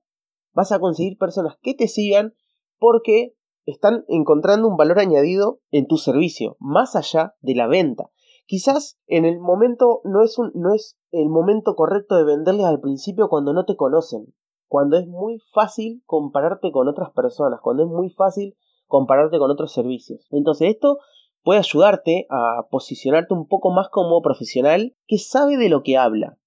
vas 0.53 0.73
a 0.73 0.81
conseguir 0.81 1.19
personas 1.19 1.57
que 1.61 1.75
te 1.75 1.89
sigan 1.89 2.35
porque 2.79 3.35
están 3.65 4.05
encontrando 4.09 4.69
un 4.69 4.77
valor 4.77 4.99
añadido 4.99 5.61
en 5.71 5.87
tu 5.87 5.99
servicio, 5.99 6.57
más 6.59 6.97
allá 6.97 7.35
de 7.41 7.55
la 7.55 7.67
venta. 7.67 8.11
Quizás 8.49 8.99
en 9.07 9.27
el 9.27 9.41
momento 9.41 10.01
no 10.05 10.23
es, 10.23 10.39
un, 10.39 10.51
no 10.55 10.73
es 10.73 10.99
el 11.11 11.29
momento 11.29 11.75
correcto 11.75 12.17
de 12.17 12.25
venderles 12.25 12.65
al 12.65 12.81
principio 12.81 13.29
cuando 13.29 13.53
no 13.53 13.67
te 13.67 13.77
conocen, 13.77 14.33
cuando 14.69 14.97
es 14.97 15.07
muy 15.07 15.39
fácil 15.53 16.03
compararte 16.07 16.73
con 16.73 16.89
otras 16.89 17.11
personas, 17.11 17.61
cuando 17.61 17.83
es 17.83 17.91
muy 17.91 18.09
fácil 18.09 18.57
compararte 18.87 19.39
con 19.39 19.51
otros 19.51 19.71
servicios. 19.71 20.27
Entonces 20.31 20.71
esto 20.71 20.97
puede 21.43 21.59
ayudarte 21.59 22.27
a 22.31 22.67
posicionarte 22.71 23.35
un 23.35 23.47
poco 23.47 23.71
más 23.71 23.91
como 23.91 24.23
profesional 24.23 24.97
que 25.07 25.19
sabe 25.19 25.59
de 25.59 25.69
lo 25.69 25.83
que 25.83 25.99
habla. 25.99 26.39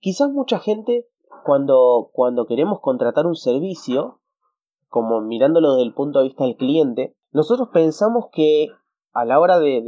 Quizás 0.00 0.28
mucha 0.28 0.58
gente 0.58 1.08
cuando, 1.46 2.10
cuando 2.12 2.44
queremos 2.44 2.80
contratar 2.82 3.26
un 3.26 3.36
servicio, 3.36 4.20
como 4.88 5.22
mirándolo 5.22 5.72
desde 5.72 5.86
el 5.86 5.94
punto 5.94 6.18
de 6.18 6.26
vista 6.26 6.44
del 6.44 6.56
cliente, 6.56 7.16
nosotros 7.32 7.70
pensamos 7.72 8.26
que 8.30 8.68
a 9.14 9.24
la 9.24 9.40
hora 9.40 9.58
de, 9.58 9.80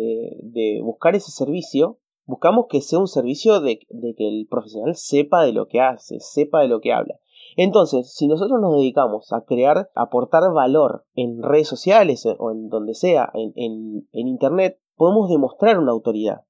de, 0.43 0.81
buscar 0.83 1.15
ese 1.15 1.31
servicio, 1.31 1.99
buscamos 2.25 2.67
que 2.69 2.81
sea 2.81 2.99
un 2.99 3.09
servicio 3.09 3.61
de, 3.61 3.81
de, 3.91 4.15
que 4.17 4.29
el 4.29 4.47
profesional 4.49 4.95
sepa 4.95 5.45
de 5.45 5.53
lo 5.53 5.67
que 5.67 5.81
hace, 5.81 6.21
sepa 6.21 6.63
de 6.63 6.69
lo 6.69 6.81
que 6.81 6.93
habla. 6.93 7.19
Entonces, 7.57 8.15
si 8.15 8.29
nosotros 8.29 8.61
nos 8.61 8.77
dedicamos 8.77 9.33
a 9.33 9.43
crear, 9.45 9.91
aportar 9.95 10.53
valor 10.53 11.07
en 11.15 11.43
redes 11.43 11.69
sociales 11.69 12.27
o 12.39 12.51
en 12.51 12.69
donde 12.69 12.95
sea, 12.95 13.31
en, 13.35 13.53
en, 14.13 14.29
Internet, 14.29 14.79
podemos 14.95 15.29
demostrar 15.29 15.79
una 15.79 15.93
autoridad. 15.93 16.43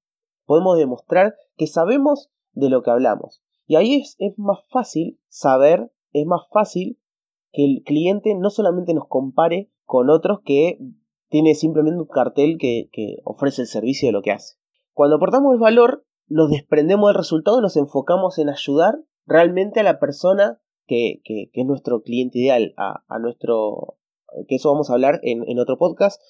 Podemos 0.45 0.77
demostrar 0.77 1.35
que 1.57 1.67
sabemos 1.67 2.31
de 2.53 2.71
lo 2.71 2.83
que 2.83 2.91
hablamos. 2.91 3.43
Y 3.67 3.77
ahí 3.77 3.97
es, 3.97 4.17
es 4.19 4.39
más 4.39 4.59
fácil 4.69 5.19
saber, 5.29 5.93
es 6.13 6.27
más 6.27 6.43
fácil 6.53 6.99
que 7.53 7.65
el 7.65 7.83
cliente 7.85 8.35
no 8.35 8.51
solamente 8.51 8.93
nos 8.93 9.07
compare 9.09 9.71
con 9.85 10.11
otros 10.11 10.41
que 10.45 10.79
tiene 11.29 11.55
simplemente 11.55 12.01
un 12.01 12.07
cartel 12.07 12.57
que, 12.59 12.89
que, 12.93 13.17
ofrece 13.25 13.63
el 13.63 13.69
servicio 13.69 14.09
de 14.09 14.13
lo 14.13 14.23
que 14.23 14.33
hace. 14.33 14.57
Cuando 14.93 15.17
aportamos 15.17 15.55
el 15.55 15.61
valor, 15.61 16.05
nos 16.29 16.51
desprendemos 16.51 17.09
del 17.09 17.17
resultado 17.17 17.59
y 17.59 17.63
nos 17.63 17.77
enfocamos 17.77 18.39
en 18.39 18.49
ayudar 18.49 18.95
realmente 19.27 19.81
a 19.81 19.85
la 19.85 19.99
persona 19.99 20.61
que, 20.87 21.21
que, 21.25 21.51
es 21.53 21.67
nuestro 21.67 22.03
cliente 22.03 22.39
ideal, 22.39 22.75
a, 22.77 23.05
a, 23.09 23.19
nuestro, 23.19 23.99
que 24.49 24.57
eso 24.57 24.71
vamos 24.71 24.91
a 24.91 24.95
hablar 24.95 25.21
en, 25.23 25.43
en 25.49 25.59
otro 25.59 25.79
podcast, 25.79 26.21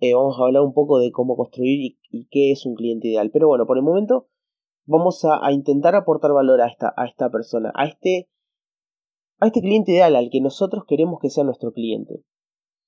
eh, 0.00 0.14
vamos 0.14 0.38
a 0.38 0.44
hablar 0.44 0.62
un 0.62 0.72
poco 0.72 0.98
de 0.98 1.12
cómo 1.12 1.36
construir 1.36 1.96
y, 2.10 2.28
qué 2.30 2.52
es 2.52 2.66
un 2.66 2.74
cliente 2.74 3.08
ideal. 3.08 3.30
Pero 3.32 3.48
bueno, 3.48 3.66
por 3.66 3.76
el 3.76 3.82
momento 3.82 4.28
vamos 4.86 5.24
a, 5.24 5.44
a, 5.44 5.52
intentar 5.52 5.94
aportar 5.94 6.32
valor 6.32 6.60
a 6.60 6.66
esta, 6.66 6.92
a 6.96 7.06
esta 7.06 7.30
persona, 7.30 7.72
a 7.74 7.86
este, 7.86 8.28
a 9.40 9.46
este 9.46 9.60
cliente 9.60 9.92
ideal, 9.92 10.16
al 10.16 10.30
que 10.30 10.40
nosotros 10.40 10.84
queremos 10.86 11.20
que 11.20 11.30
sea 11.30 11.44
nuestro 11.44 11.72
cliente. 11.72 12.22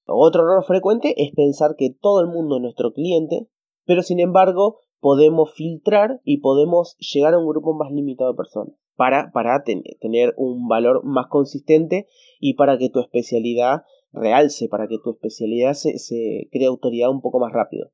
Otro 0.06 0.42
error 0.42 0.64
frecuente 0.64 1.14
es 1.22 1.32
pensar 1.34 1.74
que 1.76 1.90
todo 1.90 2.20
el 2.20 2.28
mundo 2.28 2.56
es 2.56 2.62
nuestro 2.62 2.92
cliente, 2.92 3.48
pero 3.84 4.02
sin 4.02 4.20
embargo 4.20 4.78
podemos 5.00 5.52
filtrar 5.52 6.20
y 6.24 6.38
podemos 6.38 6.96
llegar 6.98 7.34
a 7.34 7.38
un 7.38 7.48
grupo 7.48 7.74
más 7.74 7.90
limitado 7.92 8.30
de 8.30 8.36
personas 8.36 8.74
para, 8.96 9.30
para 9.32 9.62
tener 9.64 10.34
un 10.36 10.68
valor 10.68 11.04
más 11.04 11.26
consistente 11.28 12.06
y 12.40 12.54
para 12.54 12.78
que 12.78 12.88
tu 12.88 13.00
especialidad 13.00 13.82
realce, 14.12 14.68
para 14.68 14.88
que 14.88 14.98
tu 15.02 15.10
especialidad 15.10 15.74
se, 15.74 15.98
se 15.98 16.48
cree 16.50 16.66
autoridad 16.66 17.10
un 17.10 17.20
poco 17.20 17.38
más 17.38 17.52
rápido. 17.52 17.90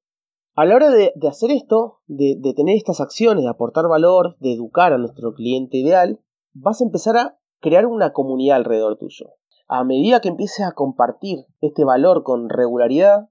A 0.54 0.64
la 0.64 0.76
hora 0.76 0.90
de, 0.90 1.12
de 1.16 1.28
hacer 1.28 1.50
esto, 1.50 2.00
de, 2.06 2.36
de, 2.38 2.52
tener 2.54 2.76
estas 2.76 3.00
acciones, 3.00 3.42
de 3.42 3.50
aportar 3.50 3.88
valor, 3.88 4.36
de 4.38 4.52
educar 4.52 4.92
a 4.92 4.98
nuestro 4.98 5.32
cliente 5.32 5.78
ideal, 5.78 6.20
vas 6.52 6.80
a 6.80 6.84
empezar 6.84 7.16
a 7.16 7.38
crear 7.60 7.86
una 7.86 8.12
comunidad 8.12 8.58
alrededor 8.58 8.98
tuyo. 8.98 9.30
A 9.68 9.84
medida 9.84 10.20
que 10.20 10.28
empieces 10.28 10.66
a 10.66 10.72
compartir 10.72 11.46
este 11.60 11.84
valor 11.84 12.22
con 12.22 12.48
regularidad, 12.48 13.28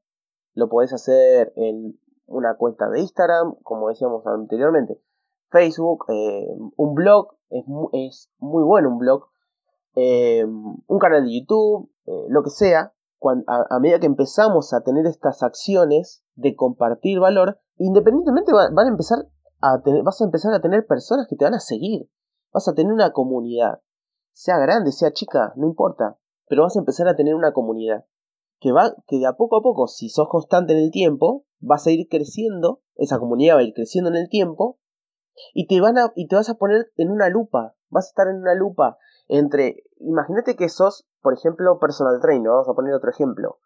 lo 0.53 0.69
podés 0.69 0.93
hacer 0.93 1.53
en 1.55 1.99
una 2.25 2.55
cuenta 2.55 2.89
de 2.89 3.01
Instagram, 3.01 3.55
como 3.63 3.89
decíamos 3.89 4.25
anteriormente, 4.25 4.99
Facebook, 5.49 6.05
eh, 6.09 6.47
un 6.77 6.95
blog, 6.95 7.35
es, 7.49 7.65
es, 7.93 8.31
muy 8.39 8.63
bueno 8.63 8.89
un 8.89 8.97
blog, 8.97 9.27
eh, 9.95 10.45
un 10.45 10.99
canal 10.99 11.25
de 11.25 11.39
YouTube, 11.39 11.91
eh, 12.05 12.25
lo 12.29 12.43
que 12.43 12.49
sea, 12.49 12.93
a, 13.47 13.79
medida 13.79 13.99
que 13.99 14.07
empezamos 14.07 14.73
a 14.73 14.81
tener 14.81 15.05
estas 15.05 15.43
acciones 15.43 16.23
de 16.35 16.55
compartir 16.55 17.19
valor, 17.19 17.59
independientemente 17.77 18.51
van 18.51 18.77
a 18.77 18.87
empezar 18.87 19.27
a 19.61 19.81
tener, 19.81 20.03
vas 20.03 20.19
a 20.21 20.25
empezar 20.25 20.53
a 20.53 20.61
tener 20.61 20.87
personas 20.87 21.27
que 21.29 21.35
te 21.35 21.45
van 21.45 21.53
a 21.53 21.59
seguir, 21.59 22.09
vas 22.51 22.67
a 22.67 22.73
tener 22.73 22.91
una 22.91 23.11
comunidad, 23.11 23.81
sea 24.33 24.57
grande, 24.57 24.91
sea 24.91 25.11
chica, 25.11 25.53
no 25.55 25.67
importa, 25.67 26.17
pero 26.51 26.63
vas 26.63 26.75
a 26.75 26.79
empezar 26.79 27.07
a 27.07 27.15
tener 27.15 27.33
una 27.33 27.53
comunidad 27.53 28.03
que 28.59 28.73
va, 28.73 28.93
que 29.07 29.19
de 29.19 29.25
a 29.25 29.37
poco 29.37 29.55
a 29.55 29.61
poco, 29.61 29.87
si 29.87 30.09
sos 30.09 30.27
constante 30.27 30.73
en 30.73 30.79
el 30.79 30.91
tiempo, 30.91 31.45
vas 31.61 31.87
a 31.87 31.91
ir 31.91 32.09
creciendo, 32.09 32.81
esa 32.95 33.19
comunidad 33.19 33.55
va 33.55 33.61
a 33.61 33.63
ir 33.63 33.73
creciendo 33.73 34.09
en 34.09 34.17
el 34.17 34.27
tiempo 34.27 34.77
y 35.53 35.67
te 35.67 35.79
van 35.79 35.97
a 35.97 36.11
y 36.13 36.27
te 36.27 36.35
vas 36.35 36.49
a 36.49 36.55
poner 36.55 36.91
en 36.97 37.09
una 37.09 37.29
lupa, 37.29 37.77
vas 37.87 38.07
a 38.07 38.09
estar 38.09 38.27
en 38.27 38.35
una 38.35 38.53
lupa 38.53 38.97
entre 39.29 39.85
imagínate 40.01 40.57
que 40.57 40.67
sos, 40.67 41.07
por 41.21 41.33
ejemplo, 41.33 41.79
personal 41.79 42.19
trainer, 42.19 42.49
vamos 42.49 42.67
a 42.67 42.73
poner 42.73 42.95
otro 42.95 43.11
ejemplo. 43.11 43.59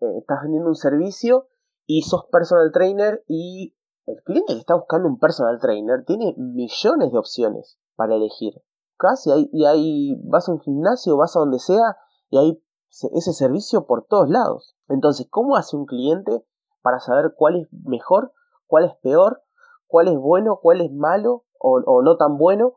Eh, 0.00 0.18
estás 0.18 0.42
vendiendo 0.42 0.70
un 0.70 0.74
servicio 0.74 1.46
y 1.86 2.02
sos 2.02 2.24
personal 2.32 2.72
trainer 2.72 3.22
y 3.28 3.76
el 4.06 4.20
cliente 4.24 4.54
que 4.54 4.58
está 4.58 4.74
buscando 4.74 5.06
un 5.06 5.20
personal 5.20 5.60
trainer 5.60 6.04
tiene 6.04 6.34
millones 6.36 7.12
de 7.12 7.18
opciones 7.18 7.78
para 7.94 8.16
elegir. 8.16 8.54
Casi 8.96 9.30
y 9.52 9.64
ahí 9.66 10.20
vas 10.24 10.48
a 10.48 10.52
un 10.52 10.58
gimnasio, 10.58 11.16
vas 11.16 11.36
a 11.36 11.38
donde 11.38 11.60
sea 11.60 11.96
y 12.30 12.38
hay 12.38 12.62
ese 12.90 13.32
servicio 13.32 13.86
por 13.86 14.06
todos 14.06 14.28
lados. 14.28 14.76
Entonces, 14.88 15.26
¿cómo 15.30 15.56
hace 15.56 15.76
un 15.76 15.86
cliente 15.86 16.44
para 16.82 17.00
saber 17.00 17.34
cuál 17.36 17.56
es 17.56 17.68
mejor, 17.72 18.32
cuál 18.66 18.84
es 18.84 18.94
peor 19.02 19.42
cuál 19.88 20.08
es 20.08 20.18
bueno, 20.18 20.60
cuál 20.62 20.82
es 20.82 20.92
malo 20.92 21.44
o, 21.58 22.02
no 22.02 22.16
tan 22.16 22.38
bueno. 22.38 22.74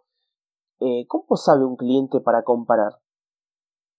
Eh, 0.80 1.06
¿Cómo 1.08 1.36
sabe 1.36 1.64
un 1.64 1.76
cliente 1.76 2.20
para 2.20 2.44
comparar? 2.44 2.94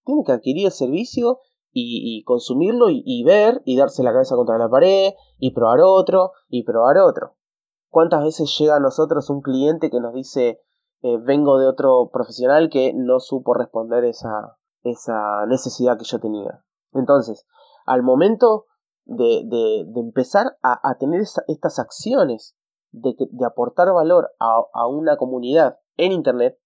Tiene 0.05 0.25
que 0.25 0.33
adquirir 0.33 0.67
el 0.67 0.73
servicio 0.73 1.39
y, 1.75 2.23
consumirlo 2.25 2.87
y, 2.91 3.23
ver 3.25 3.63
y 3.65 3.79
darse 3.79 4.03
la 4.03 4.13
cabeza 4.13 4.35
contra 4.35 4.59
la 4.59 4.69
pared 4.69 5.13
y 5.39 5.55
probar 5.55 5.81
otro 5.81 6.33
y 6.49 6.65
probar 6.65 6.99
otro. 6.99 7.37
¿Cuántas 7.89 8.25
veces 8.25 8.55
llega 8.59 8.77
a 8.77 8.81
nosotros 8.81 9.31
un 9.31 9.43
cliente 9.43 9.91
que 9.91 10.01
nos 10.01 10.13
dice 10.13 10.61
eh, 11.03 11.19
vengo 11.19 11.59
de 11.59 11.69
otro 11.69 12.11
profesional 12.13 12.69
que 12.69 12.93
no 12.95 13.21
supo 13.21 13.55
responder 13.55 14.05
esa, 14.05 14.59
esa 14.83 15.47
necesidad 15.47 15.99
que 15.99 16.05
yo 16.05 16.21
tenía? 16.21 16.65
Entonces, 16.93 17.47
al 17.87 18.03
momento 18.03 18.67
de, 19.05 19.43
de, 19.47 20.01
empezar 20.01 20.59
a, 20.63 20.97
tener 20.99 21.23
estas 21.23 21.79
acciones 21.79 22.57
de, 22.93 23.15
de 23.19 23.45
aportar 23.45 23.93
valor 23.93 24.31
a, 24.39 24.63
a 24.73 24.87
una 24.87 25.17
comunidad 25.17 25.79
en 25.97 26.13
Internet, 26.13 26.59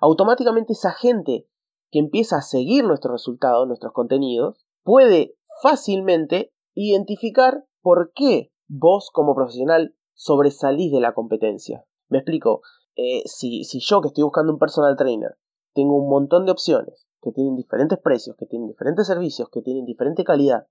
automáticamente 0.00 0.72
esa 0.72 0.92
gente 0.92 1.46
que 1.90 1.98
empieza 1.98 2.36
a 2.38 2.42
seguir 2.42 2.84
nuestros 2.84 3.12
resultados, 3.12 3.66
nuestros 3.66 3.92
contenidos, 3.92 4.64
puede 4.82 5.36
fácilmente 5.62 6.52
identificar 6.74 7.64
por 7.82 8.12
qué 8.14 8.50
vos 8.66 9.10
como 9.12 9.34
profesional 9.34 9.94
sobresalís 10.14 10.90
de 10.92 11.00
la 11.00 11.12
competencia. 11.12 11.84
Me 12.08 12.18
explico, 12.18 12.62
eh, 12.96 13.22
si, 13.26 13.64
si 13.64 13.80
yo 13.80 14.00
que 14.00 14.08
estoy 14.08 14.24
buscando 14.24 14.52
un 14.52 14.58
personal 14.58 14.96
trainer 14.96 15.36
tengo 15.74 15.96
un 15.96 16.10
montón 16.10 16.44
de 16.44 16.52
opciones 16.52 17.06
que 17.22 17.32
tienen 17.32 17.56
diferentes 17.56 17.98
precios, 17.98 18.36
que 18.36 18.46
tienen 18.46 18.68
diferentes 18.68 19.06
servicios, 19.06 19.48
que 19.50 19.62
tienen 19.62 19.84
diferente 19.84 20.24
calidad, 20.24 20.66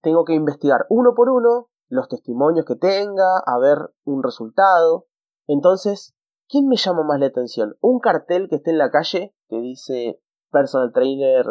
tengo 0.00 0.24
que 0.24 0.34
investigar 0.34 0.86
uno 0.88 1.14
por 1.14 1.28
uno 1.28 1.68
los 1.88 2.08
testimonios 2.08 2.64
que 2.64 2.76
tenga, 2.76 3.38
a 3.44 3.58
ver 3.58 3.78
un 4.04 4.22
resultado. 4.22 5.06
Entonces, 5.46 6.16
¿quién 6.48 6.68
me 6.68 6.76
llama 6.76 7.02
más 7.04 7.20
la 7.20 7.26
atención? 7.26 7.76
¿Un 7.80 8.00
cartel 8.00 8.48
que 8.48 8.56
esté 8.56 8.70
en 8.70 8.78
la 8.78 8.90
calle 8.90 9.34
que 9.48 9.60
dice 9.60 10.20
personal 10.50 10.92
trainer 10.92 11.44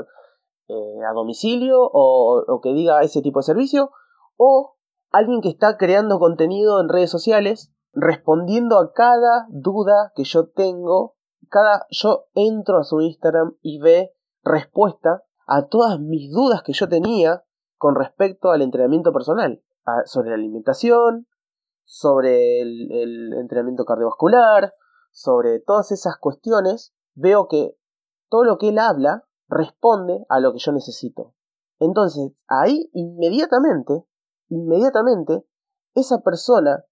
eh, 0.68 1.06
a 1.08 1.14
domicilio 1.14 1.78
o, 1.80 2.60
que 2.64 2.74
diga 2.74 3.02
ese 3.02 3.22
tipo 3.22 3.40
de 3.40 3.44
servicio, 3.44 3.92
o 4.36 4.78
alguien 5.12 5.42
que 5.42 5.50
está 5.50 5.78
creando 5.78 6.18
contenido 6.18 6.82
en 6.82 6.90
redes 6.90 7.12
sociales 7.12 7.72
respondiendo 7.94 8.80
a 8.80 8.92
cada 8.92 9.46
duda 9.50 10.12
que 10.16 10.24
yo 10.24 10.50
tengo, 10.50 11.16
cada 11.50 11.86
yo 11.92 12.26
entro 12.34 12.80
a 12.80 12.84
su 12.84 13.00
Instagram 13.00 13.56
y 13.62 13.80
ve 13.80 14.15
respuesta 14.46 15.24
a 15.48 15.68
todas 15.68 16.00
mis 16.00 16.32
dudas 16.32 16.64
que 16.64 16.74
yo 16.74 16.88
tenía 16.88 17.44
con 17.78 17.96
respecto 17.96 18.52
al 18.52 18.62
entrenamiento 18.62 19.12
personal, 19.12 19.62
sobre 20.06 20.30
la 20.30 20.36
alimentación, 20.36 21.28
sobre 21.84 22.62
el 22.62 23.34
entrenamiento 23.34 23.86
cardiovascular, 23.86 24.74
sobre 25.12 25.60
todas 25.60 25.92
esas 25.92 26.18
cuestiones, 26.18 26.94
veo 27.14 27.48
que 27.48 27.78
todo 28.30 28.44
lo 28.44 28.58
que 28.58 28.70
él 28.70 28.80
habla 28.80 29.24
responde 29.48 30.26
a 30.30 30.40
lo 30.40 30.54
que 30.54 30.60
yo 30.60 30.72
necesito. 30.72 31.34
Entonces, 31.80 32.34
ahí 32.48 32.90
inmediatamente, 32.94 34.06
inmediatamente, 34.50 35.46
esa 35.94 36.22
persona, 36.22 36.86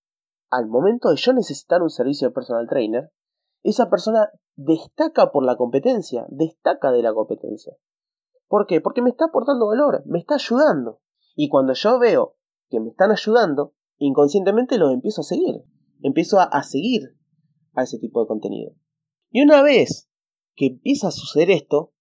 al 0.50 0.68
momento 0.68 1.10
de 1.10 1.16
yo 1.16 1.34
necesitar 1.34 1.82
un 1.82 1.90
servicio 1.90 2.28
de 2.28 2.34
personal 2.34 2.68
trainer, 2.68 3.12
esa 3.64 3.90
persona 3.90 4.30
destaca 4.56 5.32
por 5.32 5.46
la 5.46 5.56
competencia, 5.56 6.26
destaca 6.30 6.92
de 6.92 7.02
la 7.02 7.14
competencia. 7.14 7.76
¿Por 8.48 8.68
qué? 8.68 8.82
Porque 8.82 9.02
me 9.02 9.10
está 9.10 9.26
aportando 9.26 9.68
valor, 9.68 10.04
me 10.06 10.20
está 10.20 10.36
ayudando. 10.36 11.00
Y 11.36 11.50
cuando 11.50 11.74
yo 11.74 11.98
veo 11.98 12.36
que 12.70 12.80
me 12.80 12.90
están 12.90 13.12
ayudando, 13.12 13.74
inconscientemente 13.98 14.78
los 14.78 14.94
empiezo 14.94 15.22
a 15.22 15.24
seguir. 15.24 15.64
Empiezo 16.02 16.40
a, 16.40 16.62
seguir 16.64 17.18
a 17.74 17.84
ese 17.84 17.98
tipo 17.98 18.22
de 18.22 18.28
contenido. 18.28 18.74
Y 19.32 19.42
una 19.42 19.64
vez 19.64 20.10
que 20.56 20.68
empieza 20.68 21.08
a 21.08 21.12
suceder 21.12 21.50
esto, 21.50 21.94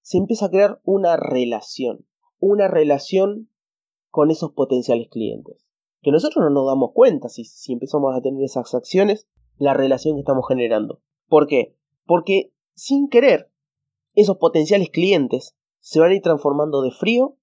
se 0.00 0.18
empieza 0.18 0.46
a 0.46 0.50
crear 0.50 0.80
una 0.84 1.16
relación, 1.16 2.06
una 2.38 2.66
relación 2.66 3.50
con 4.08 4.30
esos 4.30 4.52
potenciales 4.52 5.08
clientes. 5.10 5.68
Que 6.00 6.10
nosotros 6.10 6.42
no 6.42 6.50
nos 6.50 6.66
damos 6.66 6.92
cuenta 6.94 7.28
si 7.28 7.72
empezamos 7.72 8.16
a 8.16 8.22
tener 8.22 8.42
esas 8.42 8.74
acciones, 8.74 9.28
la 9.58 9.74
relación 9.74 10.16
que 10.16 10.20
estamos 10.20 10.48
generando. 10.48 11.02
¿Por 11.30 11.46
qué? 11.46 11.76
Porque 12.06 12.52
sin 12.74 13.08
querer, 13.08 13.52
esos 14.14 14.38
potenciales 14.38 14.90
clientes 14.90 15.56
se 15.78 16.00
van 16.00 16.10
a 16.10 16.14
ir 16.16 16.22
transformando 16.22 16.82
de 16.82 16.90
frío 16.90 17.36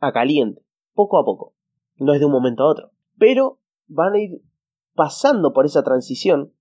a 0.00 0.12
caliente, 0.12 0.64
poco 0.94 1.18
a 1.18 1.26
poco. 1.26 1.54
No 1.96 2.14
es 2.14 2.20
de 2.20 2.26
un 2.26 2.32
momento 2.32 2.62
a 2.62 2.70
otro. 2.70 2.90
Pero 3.18 3.60
van 3.86 4.14
a 4.14 4.18
ir 4.18 4.40
pasando 4.94 5.52
por 5.52 5.66
esa 5.66 5.82
transición 5.82 6.54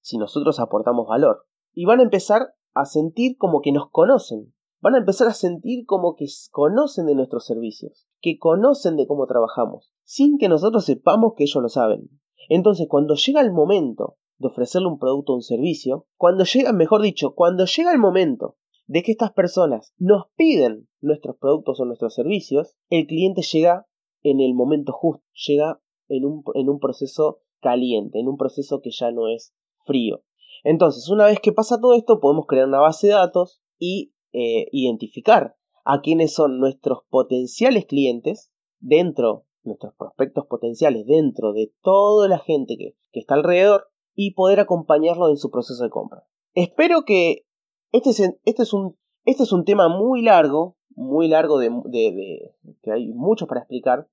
si 0.00 0.16
nosotros 0.16 0.60
aportamos 0.60 1.06
valor. 1.06 1.44
Y 1.74 1.84
van 1.84 2.00
a 2.00 2.04
empezar 2.04 2.54
a 2.72 2.86
sentir 2.86 3.36
como 3.36 3.60
que 3.60 3.72
nos 3.72 3.90
conocen. 3.90 4.54
Van 4.80 4.94
a 4.94 4.98
empezar 4.98 5.28
a 5.28 5.34
sentir 5.34 5.84
como 5.84 6.16
que 6.16 6.24
conocen 6.50 7.04
de 7.04 7.14
nuestros 7.14 7.44
servicios, 7.44 8.06
que 8.22 8.38
conocen 8.38 8.96
de 8.96 9.06
cómo 9.06 9.26
trabajamos, 9.26 9.92
sin 10.04 10.38
que 10.38 10.48
nosotros 10.48 10.86
sepamos 10.86 11.34
que 11.36 11.44
ellos 11.44 11.62
lo 11.62 11.68
saben. 11.68 12.08
Entonces, 12.48 12.86
cuando 12.88 13.14
llega 13.14 13.42
el 13.42 13.52
momento 13.52 14.16
de 14.44 14.52
ofrecerle 14.52 14.88
un 14.88 14.98
producto 14.98 15.32
o 15.32 15.36
un 15.36 15.42
servicio, 15.42 16.06
cuando 16.16 16.44
llega, 16.44 16.72
mejor 16.72 17.02
dicho, 17.02 17.34
cuando 17.34 17.64
llega 17.64 17.92
el 17.92 17.98
momento 17.98 18.56
de 18.86 19.02
que 19.02 19.12
estas 19.12 19.32
personas 19.32 19.94
nos 19.98 20.26
piden 20.36 20.88
nuestros 21.00 21.36
productos 21.38 21.80
o 21.80 21.84
nuestros 21.84 22.14
servicios, 22.14 22.76
el 22.90 23.06
cliente 23.06 23.42
llega 23.42 23.86
en 24.22 24.40
el 24.40 24.54
momento 24.54 24.92
justo, 24.92 25.24
llega 25.46 25.80
en 26.08 26.24
un, 26.24 26.42
en 26.54 26.68
un 26.68 26.78
proceso 26.78 27.40
caliente, 27.60 28.20
en 28.20 28.28
un 28.28 28.36
proceso 28.36 28.80
que 28.82 28.90
ya 28.90 29.10
no 29.10 29.28
es 29.28 29.54
frío. 29.86 30.22
Entonces, 30.62 31.08
una 31.08 31.26
vez 31.26 31.40
que 31.40 31.52
pasa 31.52 31.80
todo 31.80 31.94
esto, 31.94 32.20
podemos 32.20 32.46
crear 32.46 32.66
una 32.66 32.80
base 32.80 33.08
de 33.08 33.14
datos 33.14 33.62
y 33.78 34.14
eh, 34.32 34.68
identificar 34.72 35.56
a 35.84 36.00
quiénes 36.00 36.34
son 36.34 36.58
nuestros 36.58 37.00
potenciales 37.08 37.86
clientes 37.86 38.50
dentro, 38.80 39.46
nuestros 39.62 39.94
prospectos 39.94 40.46
potenciales 40.46 41.06
dentro 41.06 41.52
de 41.52 41.72
toda 41.82 42.28
la 42.28 42.38
gente 42.38 42.76
que, 42.76 42.94
está 43.12 43.34
alrededor 43.34 43.88
y 44.14 44.34
poder 44.34 44.60
acompañarlo 44.60 45.28
en 45.28 45.36
su 45.36 45.50
proceso 45.50 45.82
de 45.82 45.90
compra. 45.90 46.24
Espero 46.54 47.04
que 47.04 47.46
este 47.92 48.10
es, 48.10 48.20
este 48.44 48.62
es, 48.62 48.72
un, 48.72 48.96
este 49.24 49.42
es 49.42 49.52
un 49.52 49.64
tema 49.64 49.88
muy 49.88 50.22
largo, 50.22 50.76
muy 50.94 51.28
largo 51.28 51.58
de, 51.58 51.70
de, 51.86 52.54
que 52.82 52.92
hay 52.92 53.12
mucho 53.12 53.46
para 53.46 53.60
explicar, 53.60 54.08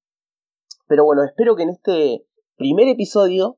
pero 0.88 1.06
bueno, 1.06 1.24
espero 1.24 1.56
que 1.56 1.64
en 1.64 1.70
este 1.70 2.26
primer 2.58 2.88
episodio 2.88 3.58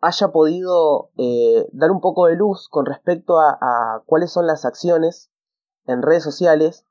haya 0.00 0.28
podido 0.28 1.10
eh, 1.18 1.68
dar 1.72 1.90
un 1.90 2.00
poco 2.00 2.26
de 2.26 2.36
luz 2.36 2.68
con 2.68 2.86
respecto 2.86 3.38
a, 3.38 4.02
cuáles 4.06 4.32
son 4.32 4.46
las 4.46 4.64
acciones 4.64 5.30
en 5.84 6.02
redes 6.02 6.22
sociales 6.22 6.86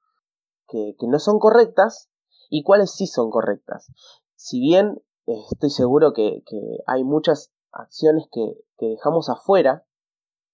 que, 0.67 0.95
no 1.07 1.19
son 1.19 1.39
correctas 1.39 2.09
y 2.49 2.63
cuáles 2.63 2.91
sí 2.91 3.07
son 3.07 3.31
correctas. 3.31 3.91
Si 4.35 4.59
bien 4.59 5.01
eh, 5.25 5.41
estoy 5.51 5.71
seguro 5.71 6.13
que, 6.13 6.43
hay 6.85 7.03
muchas 7.03 7.51
acciones 7.71 8.25
que, 8.31 8.55
dejamos 8.79 9.29
afuera 9.29 9.85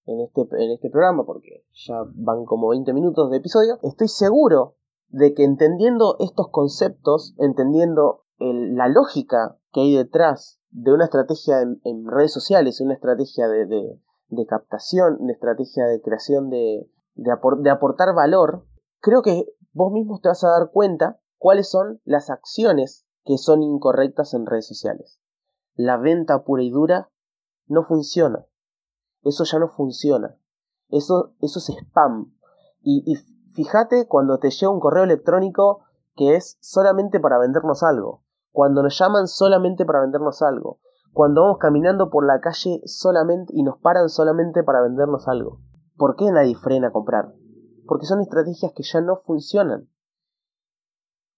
en 0.05 0.19
este, 0.21 0.41
en 0.41 0.71
este 0.71 0.89
programa, 0.89 1.25
porque 1.25 1.63
ya 1.73 2.03
van 2.15 2.45
como 2.45 2.69
20 2.69 2.91
minutos 2.93 3.29
de 3.29 3.37
episodio, 3.37 3.77
estoy 3.83 4.07
seguro 4.07 4.75
de 5.09 5.33
que 5.33 5.43
entendiendo 5.43 6.17
estos 6.19 6.49
conceptos, 6.49 7.35
entendiendo 7.37 8.25
la 8.39 8.87
lógica 8.87 9.57
que 9.71 9.81
hay 9.81 9.95
detrás 9.95 10.59
de 10.71 10.93
una 10.93 11.05
estrategia 11.05 11.61
en, 11.61 12.07
redes 12.07 12.33
sociales, 12.33 12.81
una 12.81 12.95
estrategia 12.95 13.47
de, 13.47 13.65
de, 13.65 14.45
captación, 14.45 15.17
una 15.19 15.33
estrategia 15.33 15.85
de 15.85 16.01
creación 16.01 16.49
de, 16.49 16.89
de, 17.15 17.69
aportar 17.69 18.13
valor, 18.13 18.65
creo 18.99 19.21
que 19.21 19.45
vos 19.71 19.91
mismos 19.93 20.21
te 20.21 20.29
vas 20.29 20.43
a 20.43 20.49
dar 20.49 20.71
cuenta 20.71 21.19
cuáles 21.37 21.69
son 21.69 22.01
las 22.03 22.29
acciones 22.29 23.05
que 23.23 23.37
son 23.37 23.63
incorrectas 23.63 24.33
en 24.33 24.45
redes 24.45 24.67
sociales. 24.67 25.19
La 25.75 25.97
venta 25.97 26.43
pura 26.43 26.63
y 26.63 26.69
dura 26.69 27.09
no 27.67 27.83
funciona. 27.83 28.45
Eso 29.23 29.43
ya 29.43 29.59
no 29.59 29.69
funciona. 29.69 30.35
Eso, 30.89 31.33
eso 31.41 31.59
es 31.59 31.69
spam. 31.69 32.33
Y, 32.81 33.03
y 33.05 33.15
fíjate 33.53 34.07
cuando 34.07 34.39
te 34.39 34.49
llega 34.49 34.71
un 34.71 34.79
correo 34.79 35.03
electrónico 35.03 35.85
que 36.15 36.35
es 36.35 36.57
solamente 36.61 37.19
para 37.19 37.37
vendernos 37.37 37.83
algo 37.83 38.25
cuando 38.55 38.81
nos 38.81 38.97
llaman 38.97 39.27
solamente 39.27 39.85
para 39.85 39.99
vendernos 39.99 40.41
algo, 40.41 40.79
cuando 41.11 41.41
vamos 41.41 41.57
caminando 41.59 42.09
por 42.09 42.25
la 42.25 42.39
calle 42.39 42.81
solamente 42.85 43.51
y 43.53 43.63
nos 43.63 43.79
paran 43.79 44.07
solamente 44.07 44.63
para 44.63 44.81
vendernos 44.81 45.27
algo. 45.27 45.59
¿Por 45.97 46.15
qué 46.15 46.31
nadie 46.31 46.55
frena 46.55 46.87
a 46.87 46.91
comprar? 46.91 47.33
Porque 47.85 48.05
son 48.05 48.21
estrategias 48.21 48.71
que 48.73 48.83
ya 48.83 49.01
no 49.01 49.17
funcionan. 49.17 49.89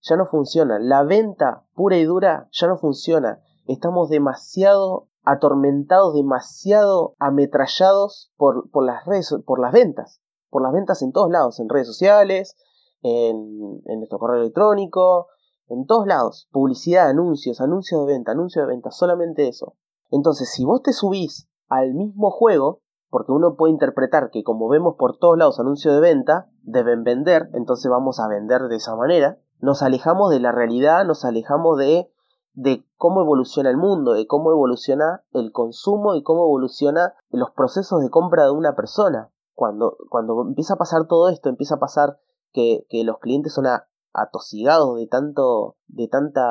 Ya 0.02 0.16
no 0.16 0.28
funcionan. 0.28 0.88
La 0.88 1.02
venta 1.04 1.66
pura 1.74 1.98
y 1.98 2.06
dura 2.06 2.50
ya 2.52 2.68
no 2.68 2.78
funciona. 2.78 3.42
Estamos 3.68 4.10
demasiado 4.10 5.08
atormentados, 5.24 6.14
demasiado 6.14 7.16
ametrallados 7.20 8.32
por, 8.38 8.70
por 8.72 8.86
las 8.86 9.06
redes, 9.06 9.36
por 9.46 9.60
las 9.60 9.74
ventas. 9.74 10.22
Por 10.50 10.64
las 10.64 10.72
ventas 10.72 11.02
en 11.02 11.12
todos 11.12 11.30
lados, 11.30 11.60
en 11.60 11.68
redes 11.68 11.88
sociales, 11.88 12.56
en, 13.02 13.82
en 13.86 13.98
nuestro 14.00 14.20
correo 14.20 14.42
electrónico, 14.42 15.28
en 15.68 15.86
todos 15.86 16.08
lados. 16.08 16.48
Publicidad, 16.52 17.10
anuncios, 17.10 17.60
anuncios 17.60 18.06
de 18.06 18.14
venta, 18.14 18.32
anuncios 18.32 18.66
de 18.66 18.74
venta, 18.74 18.92
solamente 18.92 19.48
eso. 19.48 19.76
Entonces, 20.10 20.50
si 20.50 20.64
vos 20.64 20.82
te 20.82 20.94
subís 20.94 21.50
al 21.68 21.94
mismo 21.94 22.32
juego, 22.32 22.82
porque 23.10 23.32
uno 23.32 23.56
puede 23.56 23.74
interpretar 23.74 24.30
que 24.32 24.44
como 24.44 24.68
vemos 24.68 24.96
por 24.98 25.18
todos 25.18 25.38
lados 25.38 25.60
anuncios 25.60 25.94
de 25.94 26.02
venta, 26.02 26.50
deben 26.62 27.04
vender, 27.04 27.50
entonces 27.54 27.90
vamos 27.90 28.20
a 28.20 28.28
vender 28.28 28.64
de 28.64 28.76
esa 28.78 28.96
manera. 28.96 29.40
Nos 29.60 29.82
alejamos 29.82 30.30
de 30.30 30.40
la 30.40 30.52
realidad, 30.52 31.06
nos 31.06 31.26
alejamos 31.26 31.78
de, 31.78 32.12
de 32.58 32.84
cómo 32.96 33.22
evoluciona 33.22 33.70
el 33.70 33.78
mundo, 33.78 34.14
de 34.14 34.26
cómo 34.26 34.50
evoluciona 34.52 35.24
el 35.32 35.52
consumo 35.52 36.16
y 36.16 36.24
cómo 36.24 36.46
evoluciona 36.46 37.14
los 37.30 37.52
procesos 37.52 38.02
de 38.02 38.10
compra 38.10 38.46
de 38.46 38.52
una 38.52 38.76
persona. 38.76 39.32
Cuando, 39.54 39.96
cuando 40.10 40.42
empieza 40.42 40.74
a 40.74 40.78
pasar 40.78 41.06
todo 41.08 41.30
esto, 41.30 41.50
empieza 41.50 41.76
a 41.76 41.80
pasar 41.80 42.18
que, 42.54 42.88
que 42.90 43.04
los 43.04 43.20
clientes 43.20 43.54
son 43.54 43.66
atosigados 44.12 44.98
de 44.98 45.06
tanto, 45.06 45.76
de 45.86 46.08
tanta, 46.08 46.42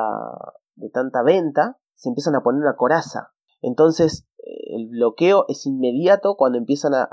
de 0.76 0.90
tanta 0.90 1.24
venta, 1.24 1.80
se 1.96 2.08
empiezan 2.08 2.36
a 2.36 2.42
poner 2.44 2.60
una 2.60 2.76
coraza. 2.76 3.32
Entonces, 3.60 4.28
el 4.38 4.88
bloqueo 4.88 5.44
es 5.48 5.66
inmediato 5.66 6.36
cuando 6.36 6.56
empiezan 6.56 6.94
a, 6.94 7.08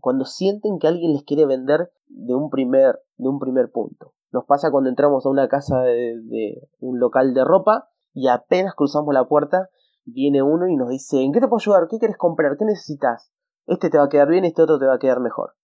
cuando 0.00 0.24
sienten 0.24 0.80
que 0.80 0.88
alguien 0.88 1.12
les 1.12 1.22
quiere 1.22 1.46
vender 1.46 1.92
de 2.08 2.34
un 2.34 2.50
primer 2.50 2.98
de 3.18 3.28
un 3.28 3.38
primer 3.38 3.70
punto 3.70 4.14
nos 4.32 4.46
pasa 4.46 4.70
cuando 4.70 4.88
entramos 4.88 5.24
a 5.24 5.28
una 5.28 5.48
casa 5.48 5.82
de, 5.82 6.68
un 6.80 6.98
local 6.98 7.34
de 7.34 7.44
ropa 7.44 7.91
y 8.12 8.28
apenas 8.28 8.74
cruzamos 8.74 9.12
la 9.14 9.26
puerta 9.26 9.68
viene 10.04 10.42
uno 10.42 10.68
y 10.68 10.76
nos 10.76 10.88
dice 10.88 11.22
¿en 11.22 11.32
qué 11.32 11.40
te 11.40 11.48
puedo 11.48 11.60
ayudar? 11.60 11.88
¿qué 11.88 11.98
quieres 11.98 12.16
comprar? 12.16 12.56
¿qué 12.58 12.64
necesitas? 12.64 13.32
este 13.66 13.90
te 13.90 13.98
va 13.98 14.04
a 14.04 14.08
quedar 14.08 14.28
bien 14.28 14.44
este 14.44 14.62
otro 14.62 14.78
te 14.78 14.86
va 14.86 14.94
a 14.94 14.98
quedar 14.98 15.20
mejor 15.20 15.54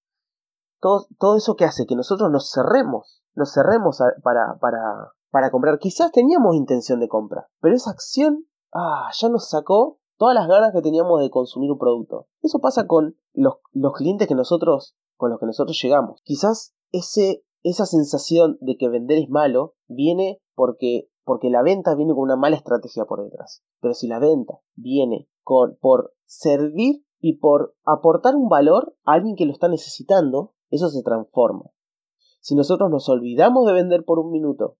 todo, 0.80 1.06
todo 1.18 1.36
eso 1.36 1.56
que 1.56 1.64
hace 1.64 1.86
que 1.86 1.96
nosotros 1.96 2.30
nos 2.30 2.50
cerremos 2.50 3.22
nos 3.34 3.52
cerremos 3.52 4.00
para, 4.22 4.58
para, 4.60 5.12
para 5.30 5.50
comprar 5.50 5.78
quizás 5.78 6.12
teníamos 6.12 6.54
intención 6.54 7.00
de 7.00 7.08
compra 7.08 7.48
pero 7.60 7.74
esa 7.74 7.90
acción 7.90 8.46
ah, 8.72 9.10
ya 9.12 9.28
nos 9.28 9.48
sacó 9.48 9.98
todas 10.18 10.34
las 10.34 10.48
ganas 10.48 10.72
que 10.72 10.82
teníamos 10.82 11.20
de 11.20 11.30
consumir 11.30 11.70
un 11.70 11.78
producto. 11.78 12.26
Eso 12.42 12.58
pasa 12.58 12.86
con 12.86 13.16
los, 13.32 13.54
los 13.72 13.92
clientes 13.94 14.28
que 14.28 14.34
nosotros, 14.34 14.96
con 15.16 15.30
los 15.30 15.40
que 15.40 15.46
nosotros 15.46 15.78
llegamos. 15.80 16.20
Quizás 16.24 16.74
ese, 16.90 17.44
esa 17.62 17.86
sensación 17.86 18.58
de 18.60 18.76
que 18.76 18.88
vender 18.88 19.18
es 19.18 19.30
malo 19.30 19.74
viene 19.86 20.42
porque, 20.54 21.08
porque 21.28 21.50
la 21.50 21.60
venta 21.60 21.94
viene 21.94 22.14
con 22.14 22.22
una 22.22 22.36
mala 22.36 22.56
estrategia 22.56 23.04
por 23.04 23.22
detrás. 23.22 23.62
Pero 23.82 23.92
si 23.92 24.08
la 24.08 24.18
venta 24.18 24.62
viene 24.76 25.28
con, 25.42 25.76
por 25.78 26.14
servir 26.24 27.04
y 27.20 27.36
por 27.36 27.76
aportar 27.84 28.34
un 28.34 28.48
valor 28.48 28.96
a 29.04 29.12
alguien 29.12 29.36
que 29.36 29.44
lo 29.44 29.52
está 29.52 29.68
necesitando, 29.68 30.54
eso 30.70 30.88
se 30.88 31.02
transforma. 31.02 31.66
Si 32.40 32.54
nosotros 32.54 32.88
nos 32.90 33.10
olvidamos 33.10 33.66
de 33.66 33.74
vender 33.74 34.06
por 34.06 34.18
un 34.18 34.32
minuto 34.32 34.78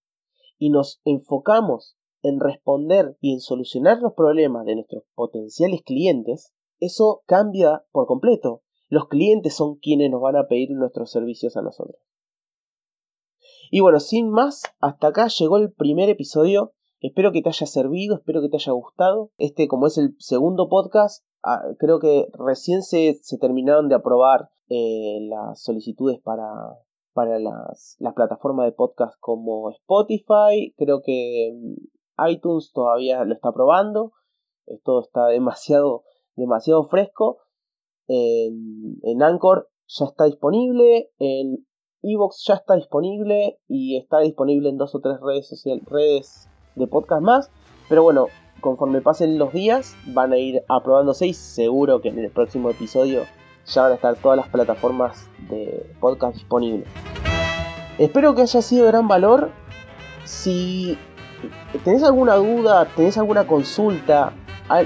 y 0.57 0.71
nos 0.71 1.03
enfocamos 1.05 1.99
en 2.23 2.41
responder 2.41 3.19
y 3.21 3.35
en 3.35 3.41
solucionar 3.41 4.01
los 4.01 4.15
problemas 4.15 4.65
de 4.65 4.77
nuestros 4.77 5.05
potenciales 5.15 5.83
clientes, 5.85 6.55
eso 6.81 7.25
cambia 7.27 7.85
por 7.93 8.07
completo. 8.07 8.63
Los 8.89 9.09
clientes 9.09 9.55
son 9.55 9.77
quienes 9.77 10.11
nos 10.11 10.23
van 10.23 10.37
a 10.37 10.47
pedir 10.47 10.71
nuestros 10.71 11.11
servicios 11.11 11.59
a 11.59 11.63
nosotros. 11.63 12.01
Y 13.71 13.81
bueno, 13.81 14.01
sin 14.01 14.31
más, 14.31 14.63
hasta 14.81 15.09
acá 15.09 15.29
llegó 15.29 15.59
el 15.59 15.73
primer 15.73 16.09
episodio. 16.09 16.73
Espero 17.01 17.33
que 17.33 17.43
te 17.43 17.51
haya 17.51 17.67
servido, 17.67 18.17
espero 18.17 18.41
que 18.41 18.49
te 18.49 18.57
haya 18.57 18.73
gustado. 18.73 19.31
Este, 19.37 19.69
como 19.69 19.87
es 19.87 19.99
el 19.99 20.17
segundo 20.19 20.69
podcast, 20.69 21.25
ah, 21.45 21.63
creo 21.79 22.01
que 22.01 22.29
recién 22.33 22.83
se, 22.83 23.21
terminaron 23.41 23.89
de 23.89 23.95
aprobar 23.95 24.49
eh, 24.69 25.19
las 25.29 25.63
solicitudes 25.63 26.19
para, 26.21 26.45
para 27.13 27.39
las, 27.39 27.97
plataformas 28.15 28.67
de 28.67 28.73
podcast 28.73 29.15
como 29.21 29.71
Spotify. 29.71 30.75
Creo 30.77 31.03
que 31.03 31.53
iTunes 32.27 32.73
todavía 32.73 33.23
lo 33.25 33.35
está 33.35 33.53
probando. 33.53 34.13
Esto 34.67 35.01
está 35.01 35.27
demasiado, 35.27 36.05
demasiado 36.37 36.85
fresco. 36.85 37.39
En, 38.07 38.97
en 39.03 39.23
Anchor 39.23 39.69
ya 39.87 40.07
está 40.07 40.25
disponible. 40.25 41.11
En 41.19 41.68
Evox 42.03 42.45
ya 42.47 42.55
está 42.55 42.75
disponible. 42.75 43.59
Y 43.69 43.97
está 43.97 44.21
disponible 44.21 44.69
en 44.69 44.79
dos 44.79 44.95
o 44.95 45.01
tres 45.01 45.21
redes 45.21 45.49
sociales, 45.49 45.85
redes 45.87 46.49
de 46.75 46.87
podcast 46.87 47.23
más. 47.23 47.51
Pero 47.89 48.03
bueno, 48.03 48.27
conforme 48.61 49.01
pasen 49.01 49.39
los 49.39 49.53
días, 49.53 49.97
van 50.07 50.33
a 50.33 50.39
ir 50.39 50.63
aprobándose 50.69 51.27
y 51.27 51.35
seguro 51.35 52.01
que 52.01 52.09
en 52.09 52.19
el 52.19 52.31
próximo 52.31 52.71
episodio 52.71 53.23
ya 53.67 53.83
van 53.83 53.93
a 53.93 53.95
estar 53.97 54.17
todas 54.17 54.37
las 54.37 54.49
plataformas 54.49 55.29
de 55.49 55.91
podcast 56.01 56.35
disponibles. 56.35 56.89
Espero 57.99 58.35
que 58.35 58.43
haya 58.43 58.63
sido 58.63 58.85
de 58.85 58.93
gran 58.93 59.09
valor. 59.09 59.51
Si 60.25 60.97
¿Tenés 61.85 62.03
alguna 62.03 62.35
duda? 62.35 62.87
¿Tenés 62.97 63.17
alguna 63.19 63.47
consulta? 63.47 64.33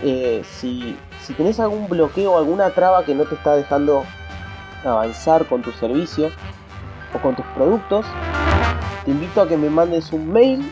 Eh, 0.02 0.42
si, 0.44 0.96
si 1.20 1.34
tenés 1.34 1.58
algún 1.58 1.88
bloqueo, 1.88 2.36
alguna 2.36 2.70
traba 2.70 3.04
que 3.04 3.14
no 3.14 3.24
te 3.24 3.34
está 3.34 3.56
dejando 3.56 4.04
avanzar 4.84 5.46
con 5.46 5.62
tus 5.62 5.74
servicios 5.76 6.32
o 7.14 7.20
con 7.20 7.36
tus 7.36 7.46
productos, 7.54 8.04
te 9.04 9.10
invito 9.10 9.42
a 9.42 9.48
que 9.48 9.56
me 9.56 9.70
mandes 9.70 10.12
un 10.12 10.32
mail 10.32 10.70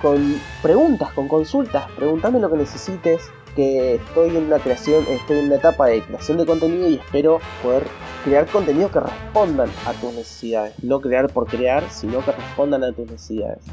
con 0.00 0.40
preguntas, 0.62 1.12
con 1.12 1.26
consultas, 1.28 1.90
preguntame 1.96 2.38
lo 2.38 2.48
que 2.50 2.56
necesites, 2.56 3.30
que 3.56 3.96
estoy 3.96 4.36
en 4.36 4.44
una 4.44 4.58
creación, 4.58 5.04
estoy 5.08 5.38
en 5.38 5.46
una 5.46 5.56
etapa 5.56 5.86
de 5.86 6.02
creación 6.02 6.38
de 6.38 6.46
contenido 6.46 6.88
y 6.88 6.94
espero 6.94 7.40
poder 7.62 7.84
crear 8.24 8.46
contenido 8.46 8.90
que 8.90 9.00
respondan 9.00 9.68
a 9.86 9.92
tus 9.94 10.14
necesidades, 10.14 10.74
no 10.82 11.00
crear 11.00 11.28
por 11.28 11.46
crear, 11.46 11.82
sino 11.90 12.24
que 12.24 12.30
respondan 12.32 12.84
a 12.84 12.92
tus 12.92 13.10
necesidades. 13.10 13.64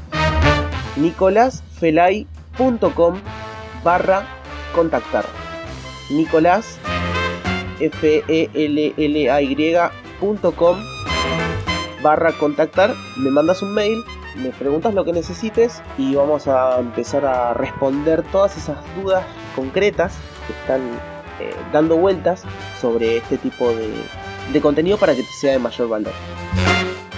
nicolasfelay.com 0.96 3.20
barra 3.84 4.26
contactar. 4.74 5.26
Nicolás 6.10 6.78
f 7.78 8.24
e 8.26 8.50
l 8.54 8.94
l 8.96 9.30
a 9.30 9.40
barra 12.06 12.32
contactar, 12.32 12.94
me 13.16 13.30
mandas 13.30 13.62
un 13.62 13.74
mail, 13.74 14.04
me 14.36 14.50
preguntas 14.50 14.94
lo 14.94 15.04
que 15.04 15.12
necesites 15.12 15.82
y 15.98 16.14
vamos 16.14 16.46
a 16.46 16.78
empezar 16.78 17.26
a 17.26 17.52
responder 17.52 18.22
todas 18.30 18.56
esas 18.56 18.76
dudas 18.94 19.24
concretas 19.56 20.14
que 20.46 20.52
están 20.52 20.80
eh, 21.40 21.52
dando 21.72 21.96
vueltas 21.96 22.44
sobre 22.80 23.16
este 23.16 23.38
tipo 23.38 23.68
de, 23.70 23.92
de 24.52 24.60
contenido 24.60 24.98
para 24.98 25.16
que 25.16 25.22
te 25.22 25.32
sea 25.40 25.52
de 25.52 25.58
mayor 25.58 25.88
valor. 25.88 26.12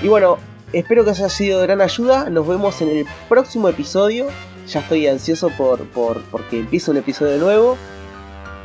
Y 0.00 0.08
bueno, 0.08 0.38
Espero 0.72 1.02
que 1.02 1.10
haya 1.10 1.30
sido 1.30 1.60
de 1.60 1.66
gran 1.66 1.80
ayuda. 1.80 2.28
Nos 2.28 2.46
vemos 2.46 2.82
en 2.82 2.90
el 2.90 3.06
próximo 3.26 3.70
episodio. 3.70 4.26
Ya 4.66 4.80
estoy 4.80 5.06
ansioso 5.06 5.48
por, 5.56 5.86
por 5.86 6.20
porque 6.24 6.60
empiece 6.60 6.90
un 6.90 6.98
episodio 6.98 7.38
nuevo. 7.38 7.78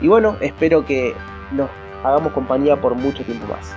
Y 0.02 0.10
bueno, 0.10 0.36
espero 0.42 0.86
que 0.86 1.16
nos 1.54 1.70
hagamos 2.04 2.34
compañía 2.34 2.82
por 2.82 2.96
mucho 2.96 3.24
tiempo 3.24 3.48
más. 3.48 3.74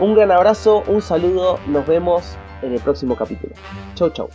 Un 0.00 0.14
gran 0.14 0.30
abrazo, 0.30 0.82
un 0.86 1.02
saludo, 1.02 1.58
nos 1.66 1.86
vemos 1.86 2.38
en 2.62 2.72
el 2.72 2.80
próximo 2.80 3.14
capítulo. 3.16 3.54
Chau 3.94 4.08
chau. 4.08 4.30